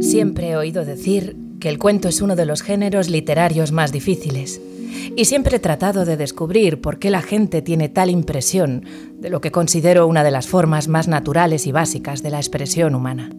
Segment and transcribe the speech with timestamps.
[0.00, 4.60] Siempre he oído decir que el cuento es uno de los géneros literarios más difíciles.
[5.16, 8.84] Y siempre he tratado de descubrir por qué la gente tiene tal impresión
[9.18, 12.94] de lo que considero una de las formas más naturales y básicas de la expresión
[12.94, 13.30] humana.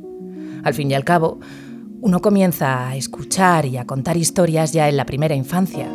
[0.64, 1.40] Al fin y al cabo,
[2.02, 5.88] uno comienza a escuchar y a contar historias ya en la primera infancia,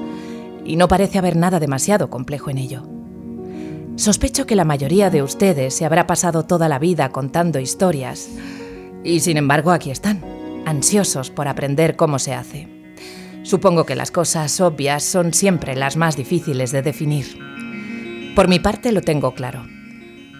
[0.65, 2.83] y no parece haber nada demasiado complejo en ello.
[3.97, 8.29] Sospecho que la mayoría de ustedes se habrá pasado toda la vida contando historias,
[9.07, 10.21] y sin embargo aquí están,
[10.67, 12.69] ansiosos por aprender cómo se hace.
[13.43, 17.39] Supongo que las cosas obvias son siempre las más difíciles de definir.
[18.35, 19.65] Por mi parte lo tengo claro.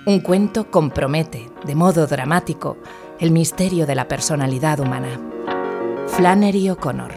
[0.07, 2.77] Un cuento compromete, de modo dramático,
[3.21, 5.21] el misterio de la personalidad humana.
[6.09, 7.13] Flannery O'Connor.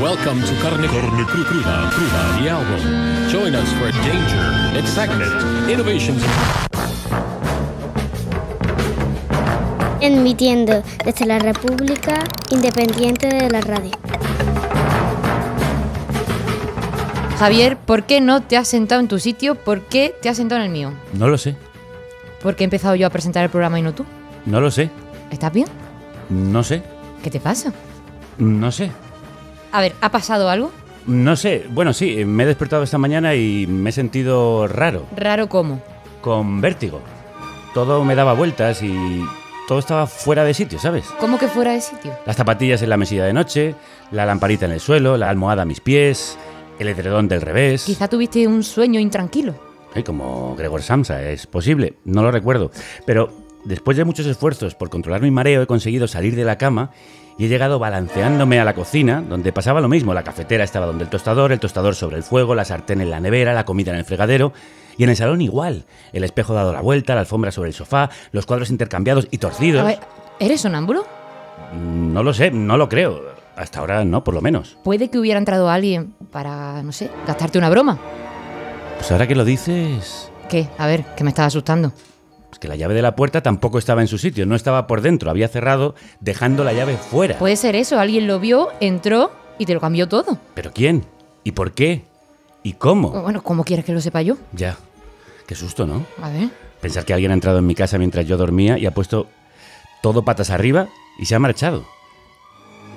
[0.00, 3.28] Welcome to Carne, Cru- Cruda, Cruda, the album.
[3.30, 6.22] Join us for danger, excitement, innovations.
[10.00, 13.90] Emitiendo desde la República Independiente de la Radio.
[17.38, 19.54] Javier, ¿por qué no te has sentado en tu sitio?
[19.56, 20.92] ¿Por qué te has sentado en el mío?
[21.12, 21.56] No lo sé,
[22.42, 24.04] ¿Por qué he empezado yo a presentar el programa y no tú?
[24.46, 24.90] no lo sé,
[25.30, 25.66] ¿Estás bien?
[26.30, 26.82] no sé,
[27.22, 27.72] ¿Qué te pasa?
[28.38, 28.90] no sé.
[29.72, 30.70] A ver, ¿ha pasado algo?
[31.06, 35.48] No sé, bueno, sí, me he despertado esta mañana y me he sentido raro, Raro
[35.48, 35.80] cómo.
[36.20, 37.00] con vértigo.
[37.74, 39.22] Todo me daba vueltas y
[39.68, 41.04] todo estaba fuera de sitio, ¿sabes?
[41.20, 42.16] ¿Cómo que fuera de sitio?
[42.24, 43.74] Las zapatillas en la mesilla de noche,
[44.10, 46.38] la lamparita en el suelo, la almohada a mis pies,
[46.78, 47.84] el edredón del revés.
[47.84, 49.54] Quizá tuviste un sueño intranquilo.
[49.94, 52.70] Ay, como Gregor Samsa, es posible, no lo recuerdo.
[53.04, 53.30] Pero
[53.66, 56.92] después de muchos esfuerzos por controlar mi mareo, he conseguido salir de la cama
[57.36, 60.14] y he llegado balanceándome a la cocina, donde pasaba lo mismo.
[60.14, 63.20] La cafetera estaba donde el tostador, el tostador sobre el fuego, la sartén en la
[63.20, 64.54] nevera, la comida en el fregadero.
[64.98, 65.84] Y en el salón igual.
[66.12, 69.80] El espejo dado la vuelta, la alfombra sobre el sofá, los cuadros intercambiados y torcidos.
[69.82, 70.00] A ver,
[70.40, 71.06] ¿eres sonámbulo?
[71.72, 73.22] Mm, No lo sé, no lo creo.
[73.56, 74.76] Hasta ahora no, por lo menos.
[74.84, 77.98] Puede que hubiera entrado alguien para, no sé, gastarte una broma.
[78.96, 80.30] Pues ahora que lo dices...
[80.48, 80.68] ¿Qué?
[80.78, 81.92] A ver, que me estás asustando.
[82.52, 85.00] Es que la llave de la puerta tampoco estaba en su sitio, no estaba por
[85.02, 87.38] dentro, había cerrado dejando la llave fuera.
[87.38, 90.38] Puede ser eso, alguien lo vio, entró y te lo cambió todo.
[90.54, 91.04] ¿Pero quién?
[91.44, 92.04] ¿Y por qué?
[92.62, 93.10] ¿Y cómo?
[93.10, 94.36] Bueno, ¿cómo quieres que lo sepa yo?
[94.52, 94.76] Ya.
[95.48, 96.04] Qué susto, ¿no?
[96.22, 96.50] A ver.
[96.82, 99.28] Pensar que alguien ha entrado en mi casa mientras yo dormía y ha puesto
[100.02, 100.88] todo patas arriba
[101.18, 101.86] y se ha marchado.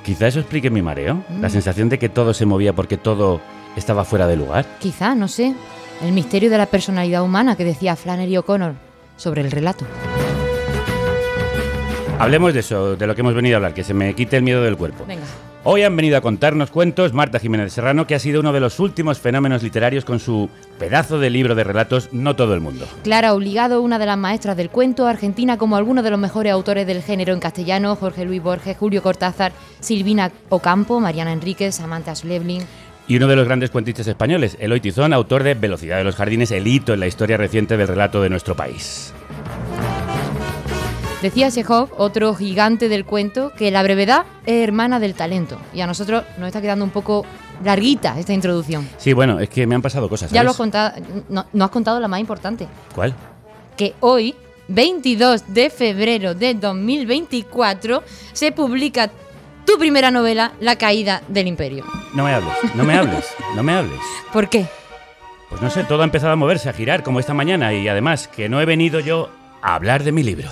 [0.04, 3.40] Quizá eso explique mi mareo, la sensación de que todo se movía porque todo
[3.78, 4.66] estaba fuera de lugar.
[4.80, 5.56] Quizá, no sé.
[6.02, 8.74] El misterio de la personalidad humana que decía Flannery O'Connor
[9.16, 9.86] sobre el relato.
[12.20, 14.44] Hablemos de eso, de lo que hemos venido a hablar, que se me quite el
[14.44, 15.06] miedo del cuerpo.
[15.08, 15.24] Venga.
[15.64, 18.80] Hoy han venido a contarnos cuentos Marta Jiménez Serrano, que ha sido uno de los
[18.80, 20.50] últimos fenómenos literarios con su
[20.80, 22.88] pedazo de libro de relatos No todo el mundo.
[23.04, 26.88] Clara Obligado, una de las maestras del cuento, argentina como algunos de los mejores autores
[26.88, 32.64] del género en castellano, Jorge Luis Borges, Julio Cortázar, Silvina Ocampo, Mariana Enríquez, Samantha Schleblin.
[33.08, 36.50] Y uno de los grandes cuentistas españoles, Eloy Tizón, autor de Velocidad de los Jardines,
[36.50, 39.14] el hito en la historia reciente del relato de nuestro país.
[41.22, 45.58] Decía Chekhov, otro gigante del cuento, que la brevedad es hermana del talento.
[45.74, 47.26] Y a nosotros nos está quedando un poco
[47.64, 48.90] larguita esta introducción.
[48.98, 50.32] Sí, bueno, es que me han pasado cosas.
[50.32, 51.00] Ya lo has contado,
[51.30, 52.68] no, no has contado la más importante.
[52.96, 53.14] ¿Cuál?
[53.82, 54.36] que hoy,
[54.68, 59.10] 22 de febrero de 2024, se publica
[59.66, 61.84] tu primera novela, La caída del imperio.
[62.14, 64.00] No me hables, no me hables, no me hables.
[64.32, 64.68] ¿Por qué?
[65.50, 68.28] Pues no sé, todo ha empezado a moverse, a girar como esta mañana y además
[68.28, 69.30] que no he venido yo
[69.62, 70.50] a hablar de mi libro.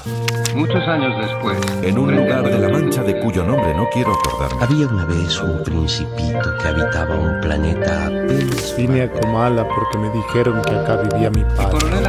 [0.56, 4.64] Muchos años después, En un lugar de la Mancha de cuyo nombre no quiero acordarme.
[4.64, 10.10] Había una vez un principito que habitaba un planeta apenas Vine a Comala porque me
[10.10, 11.78] dijeron que acá vivía mi padre.
[11.80, 12.04] Coronel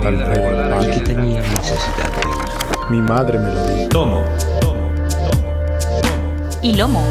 [0.00, 2.90] del recordar y que tenía necesidad de ir.
[2.90, 3.88] Mi madre me lo dijo.
[3.88, 4.24] Tomo.
[6.62, 7.06] y lomo.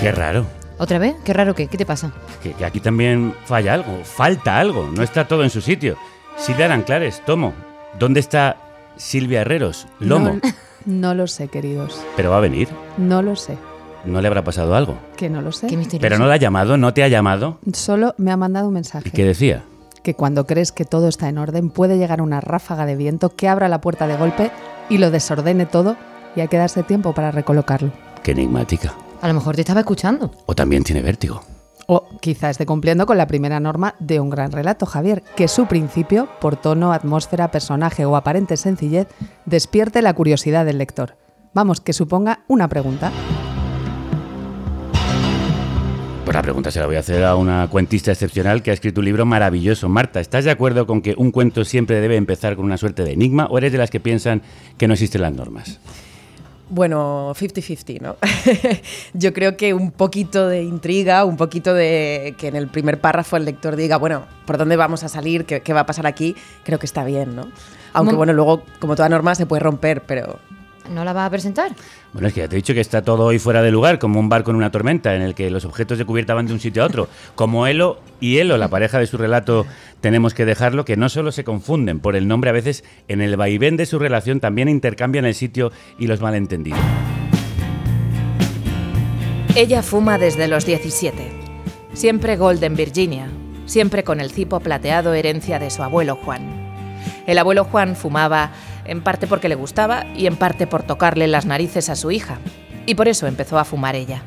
[0.00, 0.46] Qué raro.
[0.78, 1.16] ¿Otra vez?
[1.24, 2.12] Qué raro que, ¿qué te pasa?
[2.42, 5.96] Que, que aquí también falla algo, falta algo, no está todo en su sitio.
[6.38, 7.52] Silvia Aranclares, Tomo,
[7.98, 8.56] ¿dónde está
[8.96, 9.86] Silvia Herreros?
[10.00, 10.34] Lomo.
[10.34, 10.40] No,
[10.86, 12.00] no lo sé, queridos.
[12.16, 13.56] Pero va a venir, No lo sé.
[14.04, 14.96] no le habrá pasado algo.
[15.16, 15.66] Que no lo sé.
[15.66, 16.02] Qué misterioso.
[16.02, 17.58] Pero no la ha llamado, no te ha llamado.
[17.72, 19.08] Solo me ha mandado un mensaje.
[19.08, 19.64] ¿Y qué decía?
[20.02, 23.48] Que cuando crees que todo está en orden, puede llegar una ráfaga de viento que
[23.48, 24.50] abra la puerta de golpe
[24.88, 25.96] y lo desordene todo
[26.36, 27.90] y hay que darse tiempo para recolocarlo.
[28.22, 28.94] Qué enigmática.
[29.20, 30.30] A lo mejor te estaba escuchando.
[30.46, 31.42] O también tiene vértigo.
[31.90, 35.64] O quizá esté cumpliendo con la primera norma de un gran relato, Javier, que su
[35.64, 39.08] principio, por tono, atmósfera, personaje o aparente sencillez,
[39.46, 41.16] despierte la curiosidad del lector.
[41.54, 43.10] Vamos, que suponga una pregunta.
[46.26, 49.00] Pues la pregunta se la voy a hacer a una cuentista excepcional que ha escrito
[49.00, 49.88] un libro maravilloso.
[49.88, 53.12] Marta, ¿estás de acuerdo con que un cuento siempre debe empezar con una suerte de
[53.12, 54.42] enigma o eres de las que piensan
[54.76, 55.80] que no existen las normas?
[56.70, 58.16] Bueno, 50-50, ¿no?
[59.14, 63.36] Yo creo que un poquito de intriga, un poquito de que en el primer párrafo
[63.36, 65.46] el lector diga, bueno, ¿por dónde vamos a salir?
[65.46, 66.36] ¿Qué, qué va a pasar aquí?
[66.64, 67.48] Creo que está bien, ¿no?
[67.94, 70.38] Aunque, bueno, luego, como toda norma, se puede romper, pero
[70.90, 71.72] ¿No la vas a presentar?
[72.12, 74.18] Bueno, es que ya te he dicho que está todo hoy fuera de lugar, como
[74.20, 76.60] un barco en una tormenta, en el que los objetos de cubierta van de un
[76.60, 77.08] sitio a otro.
[77.34, 79.66] Como Elo y Elo, la pareja de su relato,
[80.00, 83.36] tenemos que dejarlo, que no solo se confunden por el nombre, a veces en el
[83.36, 86.80] vaivén de su relación también intercambian el sitio y los malentendidos.
[89.54, 91.30] Ella fuma desde los 17.
[91.92, 93.28] Siempre Golden Virginia,
[93.66, 96.68] siempre con el cipo plateado herencia de su abuelo Juan.
[97.26, 98.52] El abuelo Juan fumaba
[98.88, 102.38] en parte porque le gustaba y en parte por tocarle las narices a su hija.
[102.86, 104.22] Y por eso empezó a fumar ella,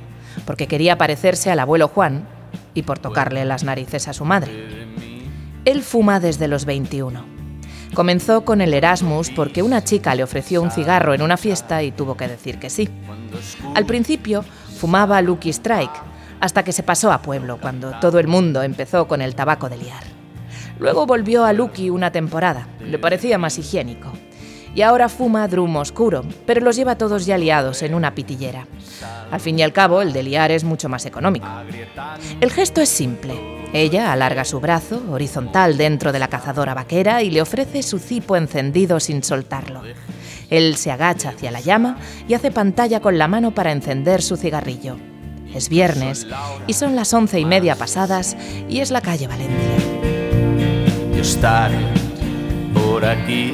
[0.46, 2.26] porque quería parecerse al abuelo Juan
[2.74, 4.52] y por tocarle las narices a su madre.
[5.66, 7.26] Él fuma desde los 21.
[7.94, 11.92] Comenzó con el Erasmus porque una chica le ofreció un cigarro en una fiesta y
[11.92, 12.88] tuvo que decir que sí.
[13.76, 14.46] Al principio
[14.78, 15.92] fumaba Lucky Strike,
[16.40, 19.78] hasta que se pasó a pueblo cuando todo el mundo empezó con el tabaco de
[19.78, 20.04] liar.
[20.80, 24.12] Luego volvió a Lucky una temporada, le parecía más higiénico.
[24.74, 28.68] Y ahora fuma Drum Oscuro, pero los lleva todos ya liados en una pitillera.
[29.30, 31.48] Al fin y al cabo, el de liar es mucho más económico.
[32.40, 33.34] El gesto es simple.
[33.74, 38.36] Ella alarga su brazo, horizontal dentro de la cazadora vaquera, y le ofrece su cipo
[38.36, 39.82] encendido sin soltarlo.
[40.50, 41.98] Él se agacha hacia la llama
[42.28, 44.98] y hace pantalla con la mano para encender su cigarrillo.
[45.54, 46.28] Es viernes
[46.68, 48.38] y son las once y media pasadas
[48.70, 49.78] y es la calle Valencia.
[51.16, 51.80] Yo estaré
[52.74, 53.54] por aquí.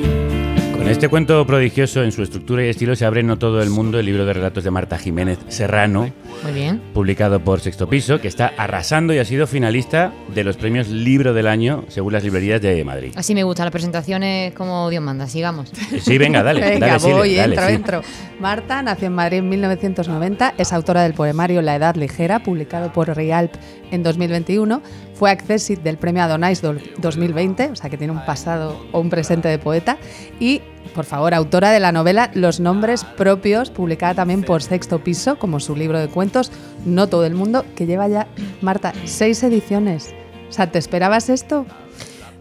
[0.89, 4.05] Este cuento prodigioso en su estructura y estilo se abre no todo el mundo el
[4.05, 6.09] libro de relatos de Marta Jiménez Serrano,
[6.43, 6.81] Muy bien.
[6.93, 11.33] publicado por Sexto Piso, que está arrasando y ha sido finalista de los premios Libro
[11.33, 13.11] del Año según las librerías de Madrid.
[13.15, 15.27] Así me gustan las presentaciones como Dios manda.
[15.27, 15.71] Sigamos.
[16.01, 16.61] Sí, venga, dale.
[16.61, 18.01] Venga, dale, voy, dale, entro, entro.
[18.39, 23.15] Marta nació en Madrid en 1990, es autora del poemario La Edad Ligera, publicado por
[23.15, 23.53] Rialp
[23.91, 24.81] en 2021.
[25.17, 29.09] Fue accessit del premio Adonais do- 2020, o sea que tiene un pasado o un
[29.09, 29.97] presente de poeta.
[30.39, 30.61] Y,
[30.93, 35.59] por favor, autora de la novela Los Nombres Propios, publicada también por Sexto Piso, como
[35.59, 36.51] su libro de cuentos
[36.85, 38.27] No Todo el Mundo, que lleva ya,
[38.61, 40.13] Marta, seis ediciones.
[40.49, 41.65] O sea, ¿te esperabas esto?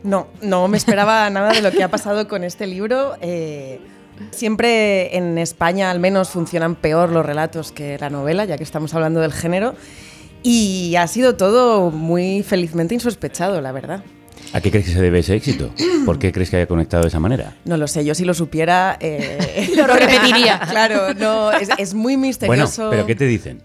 [0.03, 3.15] No, no me esperaba nada de lo que ha pasado con este libro.
[3.23, 3.81] Eh,
[4.31, 8.93] siempre en España al menos funcionan peor los relatos que la novela, ya que estamos
[8.95, 9.75] hablando del género.
[10.43, 14.03] Y ha sido todo muy felizmente insospechado, la verdad.
[14.53, 15.71] ¿A qué crees que se debe ese éxito?
[16.05, 17.57] ¿Por qué crees que haya conectado de esa manera?
[17.65, 18.97] No lo sé, yo si lo supiera...
[19.01, 20.61] eh, Lo repetiría.
[20.71, 22.89] claro, no, es, es muy Bueno, misterioso.
[22.91, 23.61] pero ¿qué te dicen?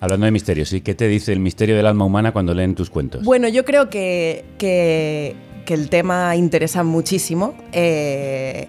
[0.00, 0.80] Hablando de misterios, ¿sí?
[0.82, 3.24] ¿Qué te dice el misterio del alma humana cuando leen tus cuentos?
[3.24, 7.54] Bueno, yo creo que, que, que el tema interesa muchísimo.
[7.72, 8.68] eh,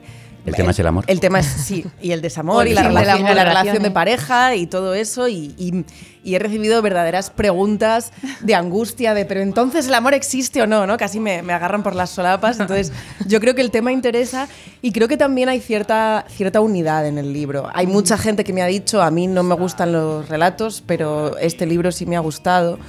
[0.50, 1.04] ¿El tema es el amor?
[1.08, 3.92] El tema es, sí, y el desamor, y la, del relación, amor, la relación de
[3.92, 5.28] pareja y todo eso.
[5.28, 5.86] Y, y-
[6.22, 8.12] y he recibido verdaderas preguntas
[8.42, 10.98] de angustia, de pero entonces el amor existe o no, ¿no?
[10.98, 12.60] Casi me, me agarran por las solapas.
[12.60, 12.92] Entonces,
[13.26, 14.50] yo creo que el tema interesa
[14.82, 17.70] y creo que también hay cierta, cierta unidad en el libro.
[17.74, 21.38] Hay mucha gente que me ha dicho, a mí no me gustan los relatos, pero
[21.38, 22.80] este libro sí me ha gustado.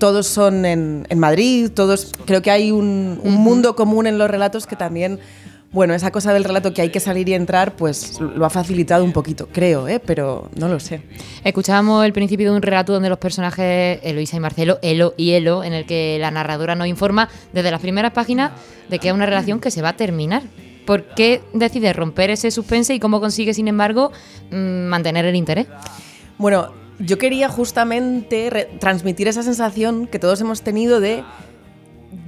[0.00, 2.12] Todos son en, en Madrid, todos.
[2.26, 5.20] Creo que hay un, un mundo común en los relatos que también
[5.72, 9.04] bueno, esa cosa del relato que hay que salir y entrar, pues lo ha facilitado
[9.04, 10.00] un poquito, creo, ¿eh?
[10.04, 11.02] pero no lo sé.
[11.44, 15.62] Escuchábamos el principio de un relato donde los personajes Eloisa y Marcelo, Elo y Elo,
[15.62, 18.50] en el que la narradora nos informa desde las primeras páginas
[18.88, 20.42] de que es una relación que se va a terminar.
[20.86, 24.10] ¿Por qué decides romper ese suspense y cómo consigues, sin embargo,
[24.50, 24.56] mm,
[24.88, 25.68] mantener el interés?
[26.36, 31.22] Bueno, yo quería justamente transmitir esa sensación que todos hemos tenido de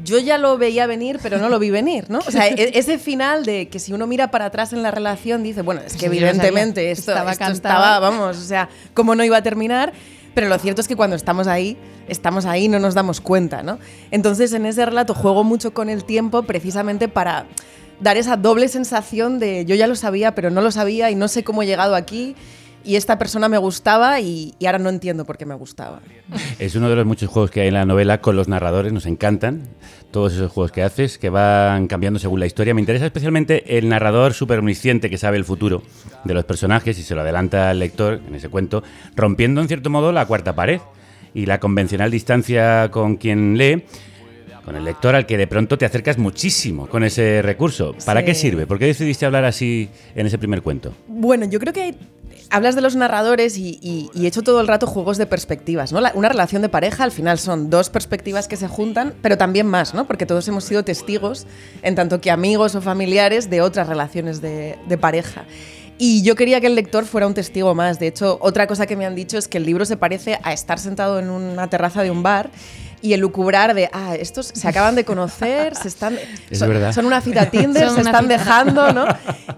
[0.04, 2.20] yo ya lo veía venir, pero no lo vi venir, ¿no?
[2.20, 5.42] O sea, e- ese final de que si uno mira para atrás en la relación
[5.42, 9.36] dice, bueno, es que evidentemente esto, Estaba esto estaba, vamos, o sea, cómo no iba
[9.38, 9.92] a terminar,
[10.34, 11.76] pero lo cierto es que cuando estamos ahí,
[12.08, 13.78] estamos ahí y no nos damos cuenta, ¿no?
[14.10, 17.46] Entonces, en ese relato juego mucho con el tiempo precisamente para
[18.00, 21.28] dar esa doble sensación de yo ya lo sabía, pero no lo sabía y no
[21.28, 22.34] sé cómo he llegado aquí.
[22.84, 26.00] Y esta persona me gustaba y, y ahora no entiendo por qué me gustaba.
[26.58, 29.06] Es uno de los muchos juegos que hay en la novela con los narradores, nos
[29.06, 29.62] encantan
[30.10, 32.74] todos esos juegos que haces, que van cambiando según la historia.
[32.74, 35.82] Me interesa especialmente el narrador súper omnisciente que sabe el futuro
[36.24, 38.82] de los personajes y se lo adelanta al lector en ese cuento,
[39.16, 40.80] rompiendo en cierto modo la cuarta pared
[41.34, 43.84] y la convencional distancia con quien lee,
[44.66, 47.96] con el lector al que de pronto te acercas muchísimo con ese recurso.
[48.04, 48.26] ¿Para Sí.
[48.26, 48.66] qué sirve?
[48.66, 50.92] ¿Por qué decidiste hablar así en ese primer cuento?
[51.08, 51.94] Bueno, yo creo que
[52.52, 55.92] hablas de los narradores y, y- y he hecho todo el rato juegos de perspectivas,
[55.92, 56.00] ¿no?
[56.00, 59.66] La- una relación de pareja al final son dos perspectivas que se juntan, pero también
[59.66, 60.06] más, ¿no?
[60.06, 61.46] Porque todos hemos sido testigos,
[61.82, 65.44] en tanto que amigos o familiares, de otras relaciones de, de pareja.
[65.98, 67.98] Y yo quería que el lector fuera un testigo más.
[68.00, 70.52] De hecho, otra cosa que me han dicho es que el libro se parece a
[70.52, 72.50] estar sentado en una terraza de un bar
[73.02, 76.16] y elucubrar de, ah, estos se acaban de conocer, se están,
[76.50, 76.92] Es son, verdad.
[76.92, 78.38] son una cita Tinder, Son se están cita.
[78.38, 79.04] dejando, ¿no?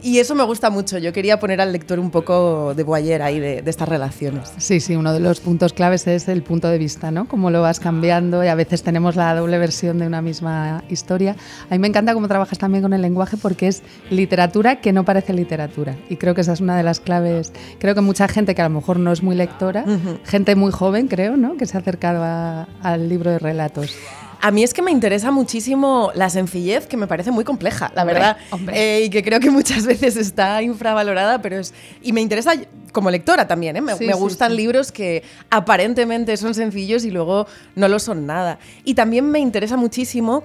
[0.03, 0.99] Y eso me gusta mucho.
[0.99, 4.51] Yo quería poner al lector un poco de boyer ahí de, de estas relaciones.
[4.59, 7.29] Sí, sí, uno de los puntos claves es el punto de vista, ¿no?
[7.29, 11.37] Cómo lo vas cambiando y a veces tenemos la doble versión de una misma historia.
[11.69, 15.05] A mí me encanta cómo trabajas también con el lenguaje porque es literatura que no
[15.05, 15.97] parece literatura.
[16.09, 17.53] Y creo que esa es una de las claves.
[17.79, 19.85] Creo que mucha gente que a lo mejor no es muy lectora,
[20.25, 21.57] gente muy joven, creo, ¿no?
[21.57, 23.95] Que se ha acercado a- al libro de relatos.
[24.41, 28.03] A mí es que me interesa muchísimo la sencillez, que me parece muy compleja, la
[28.03, 28.37] Hombre, verdad.
[28.51, 28.99] hombre.
[28.99, 31.73] Eh, y que creo que muchas veces está infravalorada, pero es.
[32.03, 32.53] Y me interesa
[32.93, 33.81] como lectora también, ¿eh?
[33.81, 34.57] Me, Sí, me sí, gustan sí.
[34.59, 38.59] libros que aparentemente son sencillos y luego no lo son nada.
[38.85, 40.45] Y también me interesa muchísimo.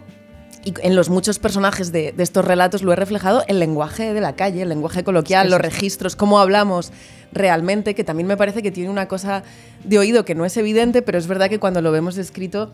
[0.66, 4.22] Y en los muchos personajes de, de estos relatos lo he reflejado el lenguaje de
[4.22, 6.92] la calle, el lenguaje coloquial, Sí, los registros, cómo hablamos
[7.32, 9.44] realmente, que también me parece que tiene una cosa
[9.84, 12.72] de oído que no es evidente, pero es verdad que cuando lo vemos escrito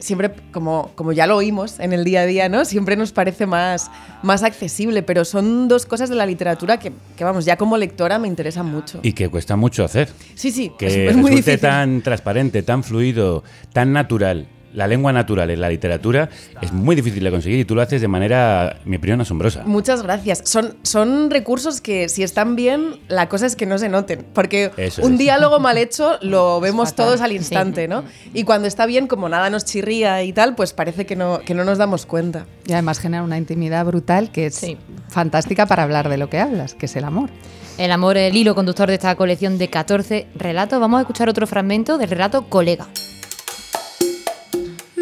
[0.00, 2.64] siempre, como, como ya lo oímos en el día a día, ¿no?
[2.64, 3.90] Siempre nos parece más,
[4.22, 8.18] más accesible, pero son dos cosas de la literatura que, que, vamos, ya como lectora
[8.18, 8.98] me interesan mucho.
[9.02, 10.08] Y que cuesta mucho hacer.
[10.34, 11.60] Sí, sí, Que es, es muy resulte difícil.
[11.60, 13.44] tan transparente, tan fluido,
[13.74, 14.48] tan natural.
[14.74, 16.28] La lengua natural en la literatura
[16.62, 19.64] es muy difícil de conseguir y tú lo haces de manera, en mi opinión, asombrosa.
[19.64, 20.42] Muchas gracias.
[20.44, 24.24] Son, son recursos que si están bien, la cosa es que no se noten.
[24.32, 25.18] Porque Eso un es.
[25.18, 27.36] diálogo mal hecho lo vemos todos al sí.
[27.36, 28.04] instante, ¿no?
[28.32, 31.54] Y cuando está bien, como nada nos chirría y tal, pues parece que no, que
[31.54, 32.46] no nos damos cuenta.
[32.66, 34.76] Y además genera una intimidad brutal que es Sí.
[35.08, 37.30] fantástica para hablar de lo que hablas, que es el amor.
[37.78, 40.78] El amor, el hilo conductor de esta colección de 14 relatos.
[40.78, 42.86] Vamos a escuchar otro fragmento del relato Colega.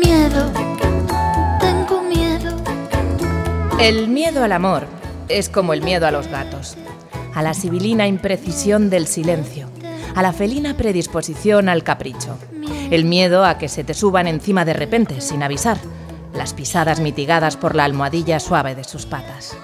[0.05, 0.53] Miedo,
[1.61, 2.57] tengo miedo.
[3.81, 4.87] El miedo al amor
[5.29, 6.77] es como el miedo a los gatos,
[7.35, 9.69] a la sibilina imprecisión del silencio,
[10.15, 12.39] a la felina predisposición al capricho,
[12.91, 15.79] el miedo a que se te suban encima de repente sin avisar,
[16.33, 19.57] las pisadas mitigadas por la almohadilla suave de sus patas,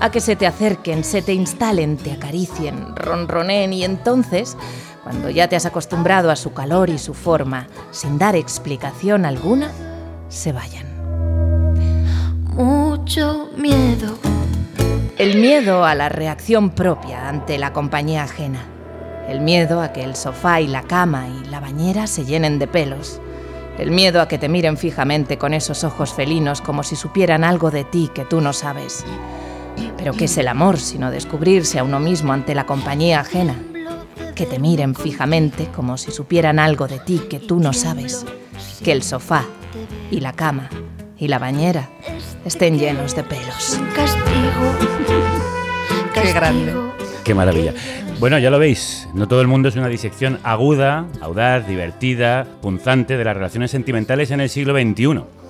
[0.00, 4.56] a que se te acerquen, se te instalen, te acaricien, ronroneen y entonces,
[5.02, 9.70] cuando ya te has acostumbrado a su calor y su forma, sin dar explicación alguna,
[10.28, 10.86] se vayan.
[12.54, 14.18] Mucho miedo.
[15.18, 18.60] El miedo a la reacción propia ante la compañía ajena.
[19.28, 22.66] El miedo a que el sofá y la cama y la bañera se llenen de
[22.66, 23.20] pelos.
[23.78, 27.70] El miedo a que te miren fijamente con esos ojos felinos como si supieran algo
[27.70, 29.04] de ti que tú no sabes.
[29.96, 33.56] Pero ¿qué es el amor sino descubrirse a uno mismo ante la compañía ajena?
[34.34, 38.24] Que te miren fijamente como si supieran algo de ti que tú no sabes.
[38.82, 39.44] Que el sofá
[40.10, 40.68] y la cama
[41.18, 41.88] y la bañera
[42.44, 43.80] estén llenos de pelos.
[43.94, 44.22] Castigo.
[46.14, 46.74] Qué grande.
[47.24, 47.74] Qué maravilla.
[48.18, 53.16] Bueno, ya lo veis, no todo el mundo es una disección aguda, audaz, divertida, punzante
[53.16, 55.41] de las relaciones sentimentales en el siglo XXI.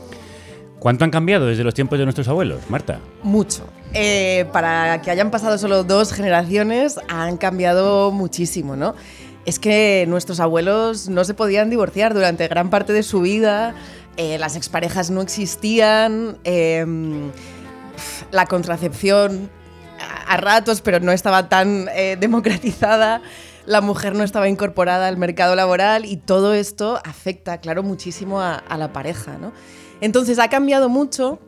[0.82, 2.98] ¿Cuánto han cambiado desde los tiempos de nuestros abuelos, Marta?
[3.22, 3.64] Mucho.
[3.94, 8.96] Eh, para que hayan pasado solo dos generaciones, han cambiado muchísimo, ¿no?
[9.46, 13.76] Es que nuestros abuelos no se podían divorciar durante gran parte de su vida,
[14.16, 16.84] eh, las exparejas no existían, eh,
[18.32, 19.50] la contracepción
[20.00, 23.22] a, a ratos, pero no estaba tan eh, democratizada,
[23.66, 28.56] la mujer no estaba incorporada al mercado laboral y todo esto afecta, claro, muchísimo a,
[28.56, 29.52] a la pareja, ¿no?
[30.02, 31.38] Entonces ha cambiado mucho,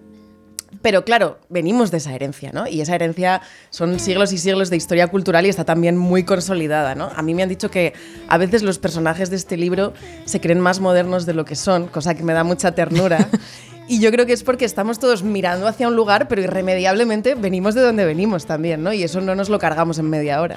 [0.80, 2.68] pero claro, venimos de esa herencia, ¿no?
[2.68, 6.94] Y esa herencia son siglos y siglos de historia cultural y está también muy consolidada,
[6.94, 7.10] ¿no?
[7.16, 7.94] A mí me han dicho que
[8.28, 9.92] a veces los personajes de este libro
[10.24, 13.28] se creen más modernos de lo que son, cosa que me da mucha ternura.
[13.86, 17.74] Y yo creo que es porque estamos todos mirando hacia un lugar, pero irremediablemente venimos
[17.74, 18.94] de donde venimos también, ¿no?
[18.94, 20.56] Y eso no nos lo cargamos en media hora.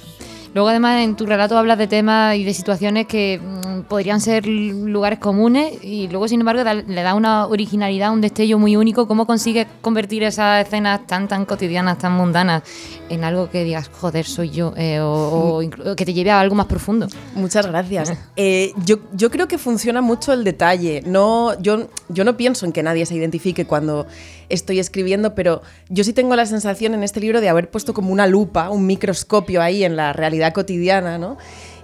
[0.58, 4.48] Luego, además, en tu relato hablas de temas y de situaciones que mm, podrían ser
[4.48, 9.08] lugares comunes y luego, sin embargo, da- le da una originalidad, un destello muy único.
[9.08, 12.64] ¿Cómo consigues convertir esas escenas tan, tan cotidianas, tan mundanas,
[13.08, 14.74] en algo que digas, joder, soy yo?
[14.76, 15.62] eh, o,
[15.96, 17.08] que te lleve a algo más profundo.
[17.36, 18.12] Muchas gracias.
[18.36, 21.04] Eh, yo, yo creo que funciona mucho el detalle.
[21.06, 24.06] No, yo, yo no pienso en que nadie se identifique cuando
[24.50, 28.12] estoy escribiendo, pero yo sí tengo la sensación en este libro de haber puesto como
[28.12, 31.38] una lupa, un microscopio ahí en la realidad cotidiana, ¿no?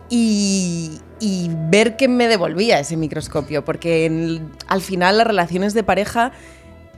[0.09, 0.99] Y,
[1.69, 6.31] ver qué me devolvía ese microscopio, porque en- al final las relaciones de pareja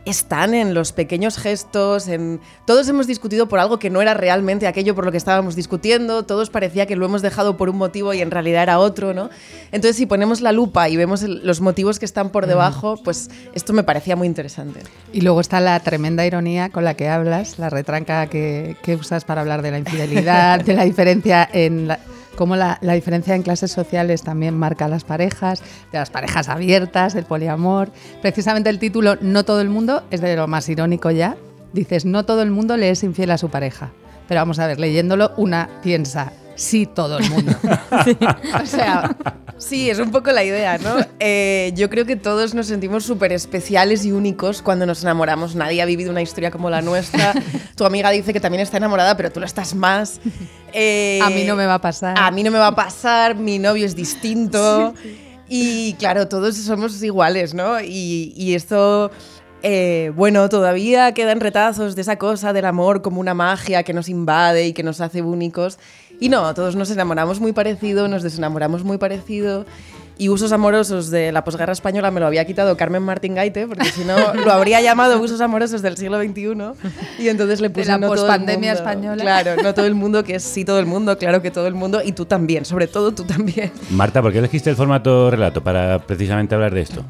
[0.06, 4.68] están en los pequeños gestos, en todos hemos discutido por algo que no era realmente
[4.68, 8.14] aquello por lo que estábamos discutiendo, todos parecía que lo hemos dejado por un motivo
[8.14, 9.30] y en realidad era otro, ¿no?
[9.72, 13.30] Entonces, si ponemos la lupa y vemos el- los motivos que están por debajo, pues
[13.54, 14.82] esto me parecía muy interesante.
[15.12, 19.26] Y luego está la tremenda ironía con la que hablas, la retranca que, que usas
[19.26, 22.00] para hablar de la infidelidad, de la diferencia en la,
[22.36, 25.62] cómo la, diferencia en clases sociales también marca a las parejas,
[25.92, 27.92] de las parejas abiertas, el poliamor.
[28.22, 31.38] Precisamente el título No todo el mundo es de lo más irónico ya.
[31.74, 33.92] Dices, no todo el mundo le es infiel a su pareja.
[34.28, 37.52] Pero vamos a ver, leyéndolo, una piensa, sí todo el mundo.
[38.62, 39.16] O sea,
[39.58, 40.96] sí, es un poco la idea, ¿no?
[41.20, 45.56] Eh, yo creo que todos nos sentimos súper especiales y únicos cuando nos enamoramos.
[45.56, 47.34] Nadie ha vivido una historia como la nuestra.
[47.76, 50.20] Tu amiga dice que también está enamorada, pero tú lo estás más.
[50.74, 52.18] Eh, A mí no me va a pasar.
[52.18, 54.94] A mí no me va a pasar, mi novio es distinto.
[55.50, 57.80] Y claro, todos somos iguales, ¿no?
[57.82, 59.12] Y, y esto,
[59.62, 64.10] eh, bueno, todavía quedan retazos de esa cosa del amor como una magia que nos
[64.10, 65.78] invade y que nos hace únicos.
[66.20, 69.66] Y no, todos nos enamoramos muy parecido, nos desenamoramos muy parecido.
[70.18, 73.84] Y usos amorosos de la posguerra española me lo había quitado Carmen Martín Gaite, porque
[73.90, 76.54] si no lo habría llamado usos amorosos del siglo XXI.
[77.20, 78.90] Y entonces le puse la no todo el pospandemia mundo.
[78.90, 79.22] española.
[79.22, 81.74] Claro, no todo el mundo, que es sí todo el mundo, claro que todo el
[81.74, 83.74] mundo, y tú también, sobre todo tú también.
[83.90, 87.04] Marta, ¿por qué elegiste el formato relato para precisamente hablar de esto?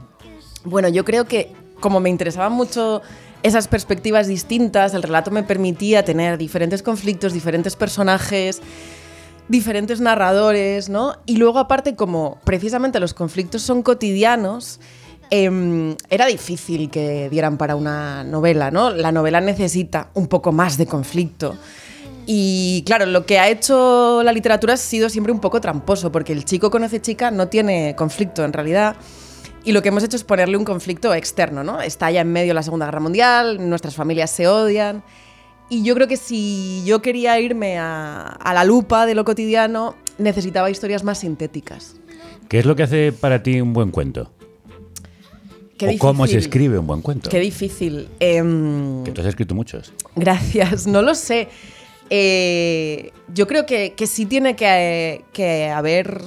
[0.64, 3.04] Bueno, yo creo que como me interesaban mucho
[3.46, 8.60] esas perspectivas distintas, el relato me permitía tener diferentes conflictos, diferentes personajes,
[9.48, 11.14] diferentes narradores, ¿no?
[11.28, 14.80] Y luego aparte como precisamente los conflictos son cotidianos,
[15.30, 18.90] em, era difícil que dieran para una novela, ¿no?
[18.90, 21.56] La novela necesita un poco más de conflicto.
[22.26, 26.34] Y claro, lo que ha hecho la literatura ha sido siempre un poco tramposo, porque
[26.34, 28.96] el chico conoce chica no tiene conflicto en realidad.
[29.66, 31.82] Y lo que hemos hecho es ponerle un conflicto externo, ¿no?
[31.82, 35.04] Está ya en medio la Segunda Guerra Mundial, nuestras familias se odian.
[35.70, 39.96] Y yo creo que si yo quería irme a, a la lupa de lo cotidiano,
[40.20, 41.96] necesitaba historias más sintéticas.
[42.48, 44.32] ¿Qué es lo que hace para ti un buen cuento?
[45.80, 47.30] Qué ¿O cómo se escribe un buen cuento?
[47.32, 48.08] Qué difícil.
[48.20, 49.92] Em, Que tú has escrito muchos.
[50.16, 51.50] Gracias, no lo sé.
[52.12, 56.22] Eh, yo creo que, que sí tiene que, que haber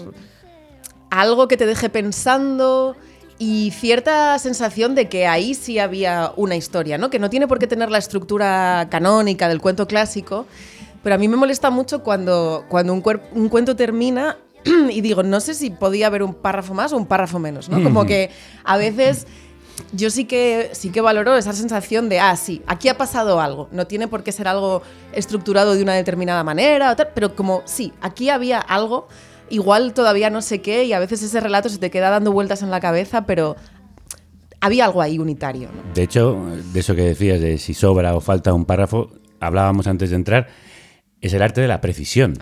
[1.10, 2.96] algo que te deje pensando
[3.38, 7.08] y cierta sensación de que ahí sí había una historia, ¿no?
[7.08, 10.46] Que no tiene por qué tener la estructura canónica del cuento clásico,
[11.02, 14.36] pero a mí me molesta mucho cuando, cuando un, cuento termina
[14.90, 17.82] y digo, no sé si podía haber un párrafo más o un párrafo menos, ¿no?
[17.82, 18.08] Como Ujú.
[18.08, 18.30] que
[18.64, 19.26] a veces
[19.92, 23.68] yo sí que, sí que valoro esa sensación de, ah, sí, aquí ha pasado algo.
[23.70, 28.30] No tiene por qué ser algo estructurado de una determinada manera, pero como, sí, aquí
[28.30, 29.08] había algo,
[29.50, 32.62] igual todavía no sé qué, y a veces ese relato se te queda dando vueltas
[32.62, 33.56] en la cabeza, pero
[34.60, 35.68] había algo ahí unitario.
[35.72, 35.94] ¿no?
[35.94, 36.36] De hecho,
[36.72, 40.48] de eso que decías, de si sobra o falta un párrafo, hablábamos antes de entrar,
[41.20, 42.34] es el arte de la precisión.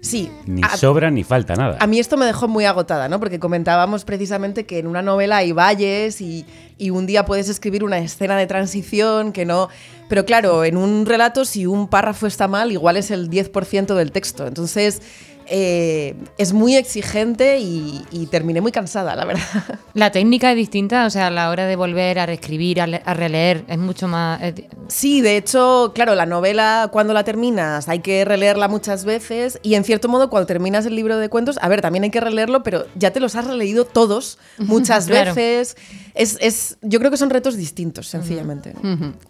[0.00, 0.30] Sí.
[0.46, 1.78] Ni a- sobra ni falta nada.
[1.80, 3.18] A mí esto me dejó muy agotada, ¿no?
[3.18, 6.44] Porque comentábamos precisamente que en una novela hay valles y,
[6.76, 9.68] y un día puedes escribir una escena de transición que no...
[10.10, 14.12] Pero claro, en un relato si un párrafo está mal, igual es el 10% del
[14.12, 14.46] texto.
[14.46, 15.00] Entonces
[15.46, 19.42] eh, es muy exigente y, y terminé muy cansada, la verdad.
[19.94, 23.02] La técnica es distinta, o sea, a la hora de volver a reescribir, a, le-
[23.04, 24.42] a releer, es mucho más...
[24.42, 24.54] es
[24.88, 29.74] Sí, de hecho, claro, la novela cuando la terminas hay que releerla muchas veces y
[29.74, 32.62] en cierto modo cuando terminas el libro de cuentos, a ver, también hay que releerlo,
[32.62, 35.34] pero ya te los has releído todos muchas Claro.
[35.34, 35.76] veces.
[36.14, 38.74] Es, es- yo creo que son retos distintos, sencillamente.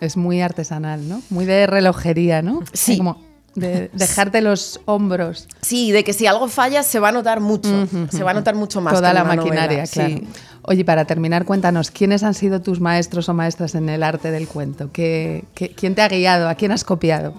[0.00, 1.22] Es muy artesanal, ¿no?
[1.30, 2.60] Muy de relojería, ¿no?
[2.72, 2.96] Sí.
[2.98, 3.22] Como
[3.54, 5.48] de dejarte los hombros.
[5.62, 8.54] Sí, de que si algo falla se va a notar mucho, se va a notar
[8.54, 8.94] mucho más.
[8.94, 10.14] Toda la maquinaria, novela, claro.
[10.16, 10.28] sí.
[10.66, 14.48] Oye, para terminar, cuéntanos, ¿quiénes han sido tus maestros o maestras en el arte del
[14.48, 14.90] cuento?
[14.92, 16.48] ¿Qué, qué- quién te ha guiado?
[16.48, 17.34] ¿A quién has copiado?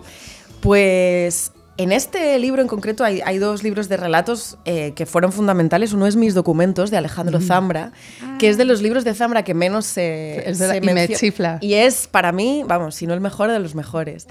[0.62, 5.32] Pues en este libro en concreto hay, hay dos libros de relatos eh, que fueron
[5.32, 5.91] fundamentales.
[5.93, 7.91] Uno es Mis documentos de Alejandro Zambra,
[8.39, 10.82] que es de los libros de Zambra que menos se, Es de la- se y
[10.82, 11.58] me chifla.
[11.62, 14.28] Y es para mí, vamos, si no el mejor de los mejores.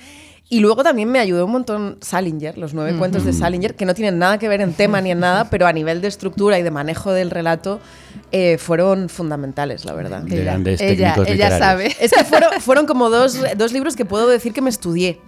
[0.54, 3.92] Y luego también me ayudó un montón Salinger, los nueve cuentos de Salinger, que no
[3.94, 6.62] tienen nada que ver en tema ni en nada, pero a nivel de estructura y
[6.62, 7.80] de manejo del relato
[8.30, 10.22] eh, fueron fundamentales, la verdad.
[10.22, 11.58] De grandes ella- técnicos ella literarios.
[11.94, 12.04] sabe.
[12.04, 15.18] Es que fueron, fueron como dos, dos libros que puedo decir que me estudié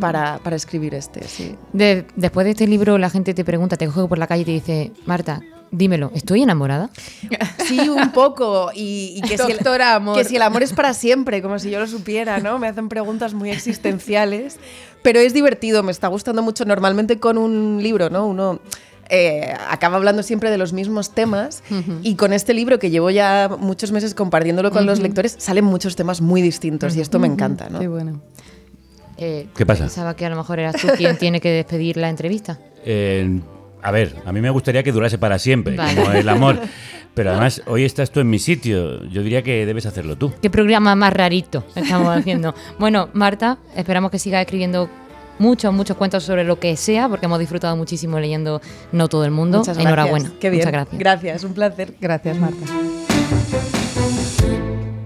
[0.00, 1.56] para, para escribir este, sí.
[1.72, 4.44] De- después de este libro la gente te pregunta, te coge por la calle y
[4.44, 6.90] te dice, Marta, dímelo, ¿estoy enamorada?
[7.64, 8.70] Sí, un poco.
[8.74, 10.18] Y, y que, si el, Amor.
[10.18, 12.58] que si el amor es para siempre, como si yo lo supiera, ¿no?
[12.58, 14.58] Me hacen preguntas muy existenciales.
[15.02, 16.66] Pero es divertido, me está gustando mucho.
[16.66, 18.26] Normalmente con un libro, ¿no?
[18.26, 18.60] Uno
[19.08, 21.62] eh, acaba hablando siempre de los mismos temas
[22.02, 25.94] y con este libro que llevo ya muchos meses compartiéndolo con los lectores salen muchos
[25.96, 27.68] temas muy distintos y esto me encanta.
[27.68, 27.80] ¿no?
[27.80, 28.20] Qué bueno.
[29.16, 29.84] Eh, ¿Qué pasa?
[29.84, 32.58] Pensaba que a lo mejor eras tú quien tiene que despedir la entrevista.
[32.84, 33.40] Eh,
[33.84, 35.94] a ver, a mí me gustaría que durase para siempre, Vale.
[35.94, 36.58] como el amor.
[37.14, 39.04] Pero además, hoy estás tú en mi sitio.
[39.04, 40.32] Yo diría que debes hacerlo tú.
[40.40, 42.54] Qué programa más rarito estamos haciendo.
[42.78, 44.88] Bueno, Marta, esperamos que sigas escribiendo
[45.38, 49.30] muchos, muchos cuentos sobre lo que sea, porque hemos disfrutado muchísimo leyendo No todo el
[49.30, 49.58] mundo.
[49.58, 49.92] Muchas gracias.
[49.92, 50.32] Enhorabuena.
[50.40, 50.60] Qué bien.
[50.60, 50.98] Muchas gracias.
[50.98, 51.94] Gracias, un placer.
[52.00, 52.66] Gracias, Marta.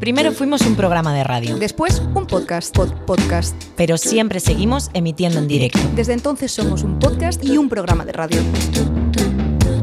[0.09, 1.59] Primero fuimos un programa de radio.
[1.59, 2.75] Después, un podcast.
[2.75, 3.55] Pod- podcast.
[3.77, 5.79] Pero siempre seguimos emitiendo en directo.
[5.95, 8.41] Desde entonces somos un podcast y un programa de radio.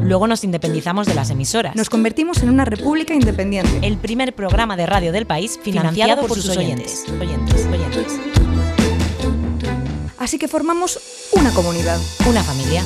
[0.02, 1.76] Luego nos independizamos de las emisoras.
[1.76, 3.86] Nos convertimos en una república independiente.
[3.86, 7.04] El primer programa de radio del país financiado, por, sus oyentes.
[7.20, 8.18] Oyentes, oyentes.
[10.18, 10.98] Así que formamos
[11.34, 12.00] una comunidad.
[12.28, 12.82] Una familia.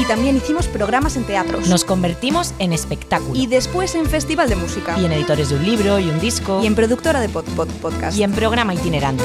[0.00, 1.68] Y también hicimos programas en teatros.
[1.68, 3.38] Nos convertimos en espectáculo.
[3.38, 4.98] Y después en festival de música.
[4.98, 6.60] Y en editores de un libro y un disco.
[6.62, 8.16] Y en productora de pod- pod- podcast.
[8.18, 9.24] Y en programa itinerante.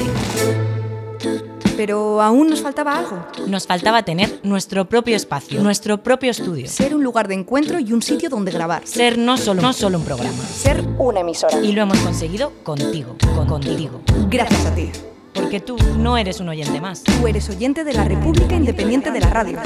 [1.75, 3.25] Pero aún nos faltaba algo.
[3.47, 6.67] Nos faltaba tener nuestro propio espacio, nuestro propio estudio.
[6.67, 8.85] Ser un lugar de encuentro y un sitio donde grabar.
[8.85, 10.43] Ser no solo, no solo un programa.
[10.43, 11.57] Ser una emisora.
[11.61, 14.01] Y lo hemos conseguido contigo, con, contigo.
[14.29, 14.91] Gracias a ti.
[15.33, 17.03] Porque tú no eres un oyente más.
[17.03, 19.59] Tú eres oyente de la República Independiente de la Radio.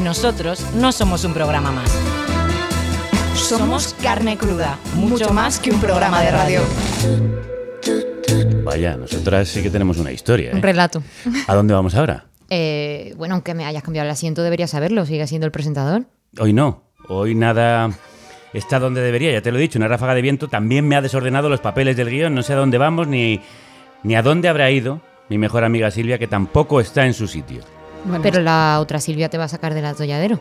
[0.00, 1.92] Y nosotros no somos un programa más.
[3.34, 6.60] Somos carne cruda, mucho más que un programa de radio.
[8.64, 10.52] Vaya, nosotras sí que tenemos una historia.
[10.52, 10.62] Un ¿eh?
[10.62, 11.02] relato.
[11.46, 12.24] ¿A dónde vamos ahora?
[12.52, 15.06] Eh, bueno, aunque me hayas cambiado el asiento, deberías saberlo.
[15.06, 16.06] Sigue siendo el presentador.
[16.40, 16.82] Hoy no.
[17.08, 17.90] Hoy nada
[18.52, 19.78] está donde debería, ya te lo he dicho.
[19.78, 22.34] Una ráfaga de viento también me ha desordenado los papeles del guion.
[22.34, 23.40] No sé a dónde vamos ni,
[24.02, 27.62] ni a dónde habrá ido mi mejor amiga Silvia, que tampoco está en su sitio.
[28.04, 30.40] Bueno, Pero la otra Silvia te va a sacar del atolladero.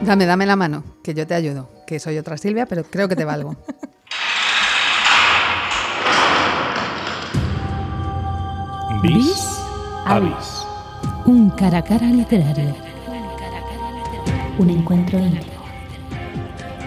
[0.00, 1.68] Dame, dame la mano, que yo te ayudo.
[1.86, 3.56] Que soy otra Silvia, pero creo que te valgo.
[9.02, 9.58] Bis
[10.04, 10.66] Avis.
[11.26, 12.74] Un cara a cara literario.
[14.58, 15.61] Un encuentro íntimo.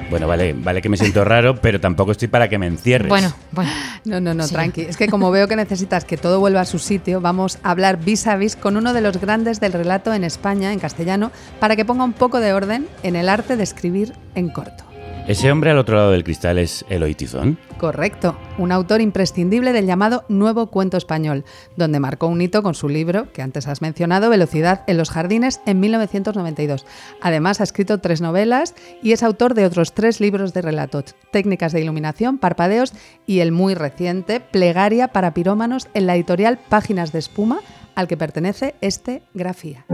[0.10, 3.10] Bueno, vale, vale que me siento raro, pero tampoco estoy para que me encierres.
[3.10, 3.72] Bueno, bueno.
[4.06, 4.54] No, no, no, Sí.
[4.54, 4.82] tranqui.
[4.82, 7.98] Es que como veo que necesitas que todo vuelva a su sitio, vamos a hablar
[7.98, 11.76] vis a vis con uno de los grandes del relato en España, en castellano, para
[11.76, 14.85] que ponga un poco de orden en el arte de escribir en corto.
[15.28, 17.58] ¿Ese hombre al otro lado del cristal es Eloy Tizón?
[17.80, 22.90] Correcto, un autor imprescindible del llamado Nuevo Cuento Español, donde marcó un hito con su
[22.90, 26.86] libro, que antes has mencionado, Velocidad en los Jardines, en 1992.
[27.22, 31.72] Además, ha escrito tres novelas y es autor de otros tres libros de relatos, Técnicas
[31.72, 32.94] de Iluminación, Parpadeos
[33.26, 37.62] y el muy reciente Plegaria para Pirómanos en la editorial Páginas de Espuma,
[37.96, 39.86] al que pertenece este Grafía.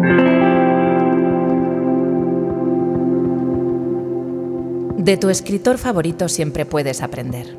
[5.02, 7.58] De tu escritor favorito siempre puedes aprender.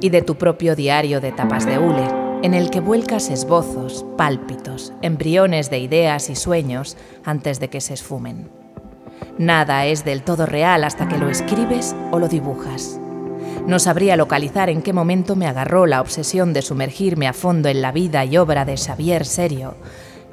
[0.00, 2.08] Y de tu propio diario de tapas de hule,
[2.42, 6.96] en el que vuelcas esbozos, pálpitos, embriones de ideas y sueños
[7.26, 8.48] antes de que se esfumen.
[9.36, 12.98] Nada es del todo real hasta que lo escribes o lo dibujas.
[13.66, 17.82] No sabría localizar en qué momento me agarró la obsesión de sumergirme a fondo en
[17.82, 19.74] la vida y obra de Xavier Serio.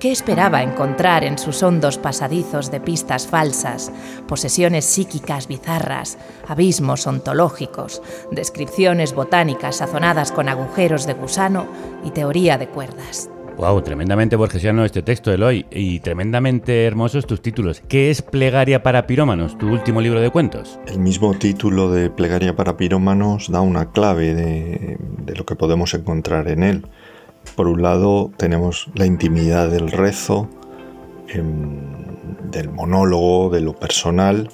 [0.06, 3.92] ¿Qué esperaba encontrar en sus hondos pasadizos de pistas falsas,
[4.28, 11.66] posesiones psíquicas bizarras, abismos ontológicos, descripciones botánicas sazonadas con agujeros de gusano
[12.06, 13.32] y teoría de cuerdas?
[13.58, 17.82] Wow, tremendamente borgesiano este texto, Eloy, y tremendamente hermosos tus títulos.
[17.88, 20.78] ¿Qué es Plegaria para Pirómanos, tu último libro de cuentos?
[20.86, 25.96] El mismo título de Plegaria para Pirómanos da una clave de, de lo que podemos
[25.96, 26.86] encontrar en él.
[27.56, 30.50] Por un lado tenemos la intimidad del rezo,
[31.30, 31.80] em,
[32.52, 34.50] del monólogo, de lo personal,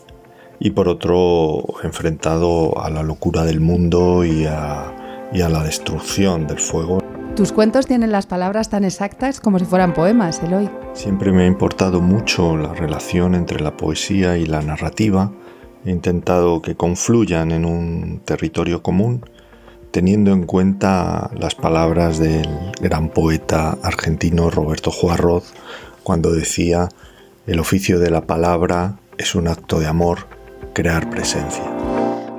[0.60, 6.46] y por otro enfrentado a la locura del mundo y a, y a la destrucción
[6.46, 7.00] del fuego.
[7.36, 10.70] Tus cuentos tienen las palabras tan exactas como si fueran poemas, Eloy.
[10.94, 15.32] Siempre me ha importado mucho la relación entre la poesía y la narrativa.
[15.84, 19.26] He intentado que confluyan en un territorio común,
[19.92, 22.48] teniendo en cuenta las palabras del
[22.82, 25.54] gran poeta argentino Roberto Juarroz
[26.04, 26.90] cuando decía,
[27.46, 30.28] el oficio de la palabra es un acto de amor,
[30.74, 31.64] crear presencia.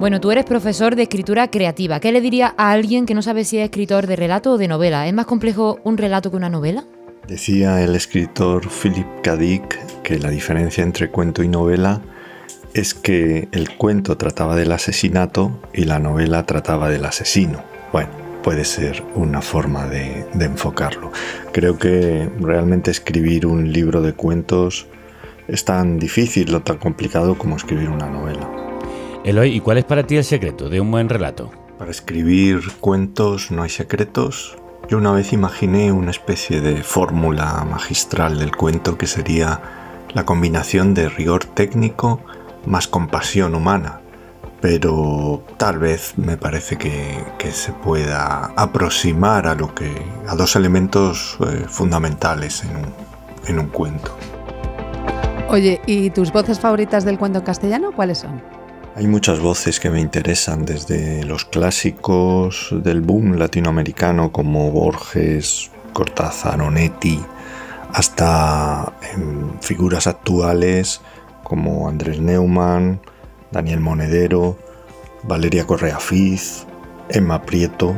[0.01, 2.01] Bueno, tú eres profesor de escritura creativa.
[2.01, 4.67] ¿Qué le diría a alguien que no sabe si es escritor de relato o de
[4.67, 5.07] novela?
[5.07, 6.85] ¿Es más complejo un relato que una novela?
[7.29, 9.37] Decía el escritor Philip K.
[9.37, 12.03] Dick que la diferencia entre cuento y novela
[12.75, 17.63] es que el cuento trataba del asesinato y la novela trataba del asesino.
[17.93, 18.11] Bueno,
[18.43, 21.13] puede ser una forma de, de enfocarlo.
[21.53, 24.87] Creo que realmente escribir un libro de cuentos
[25.49, 28.49] es tan difícil o tan complicado como escribir una novela.
[29.25, 31.51] Eloy, ¿y cuál es para ti el secreto de un buen relato?
[31.79, 34.57] Para escribir cuentos no hay secretos.
[34.89, 39.61] Yo una vez imaginé una especie de fórmula magistral del cuento que sería
[40.13, 42.21] la combinación de rigor técnico
[42.67, 44.01] más compasión humana.
[44.61, 49.91] Pero tal vez me parece que, que se pueda aproximar a lo que.
[50.29, 52.95] a dos elementos eh, fundamentales en un,
[53.49, 54.17] en un cuento.
[55.49, 58.41] Oye, ¿y tus voces favoritas del cuento en castellano cuáles son?
[58.95, 66.61] Hay muchas voces que me interesan, desde los clásicos del boom latinoamericano como Borges, Cortázar,
[66.61, 67.19] Onetti,
[67.93, 71.01] hasta em, figuras actuales
[71.43, 73.01] como Andrés Neumann,
[73.51, 74.59] Daniel Monedero,
[75.25, 76.67] Valeria Correa Fiz,
[77.09, 77.95] Emma Prieto.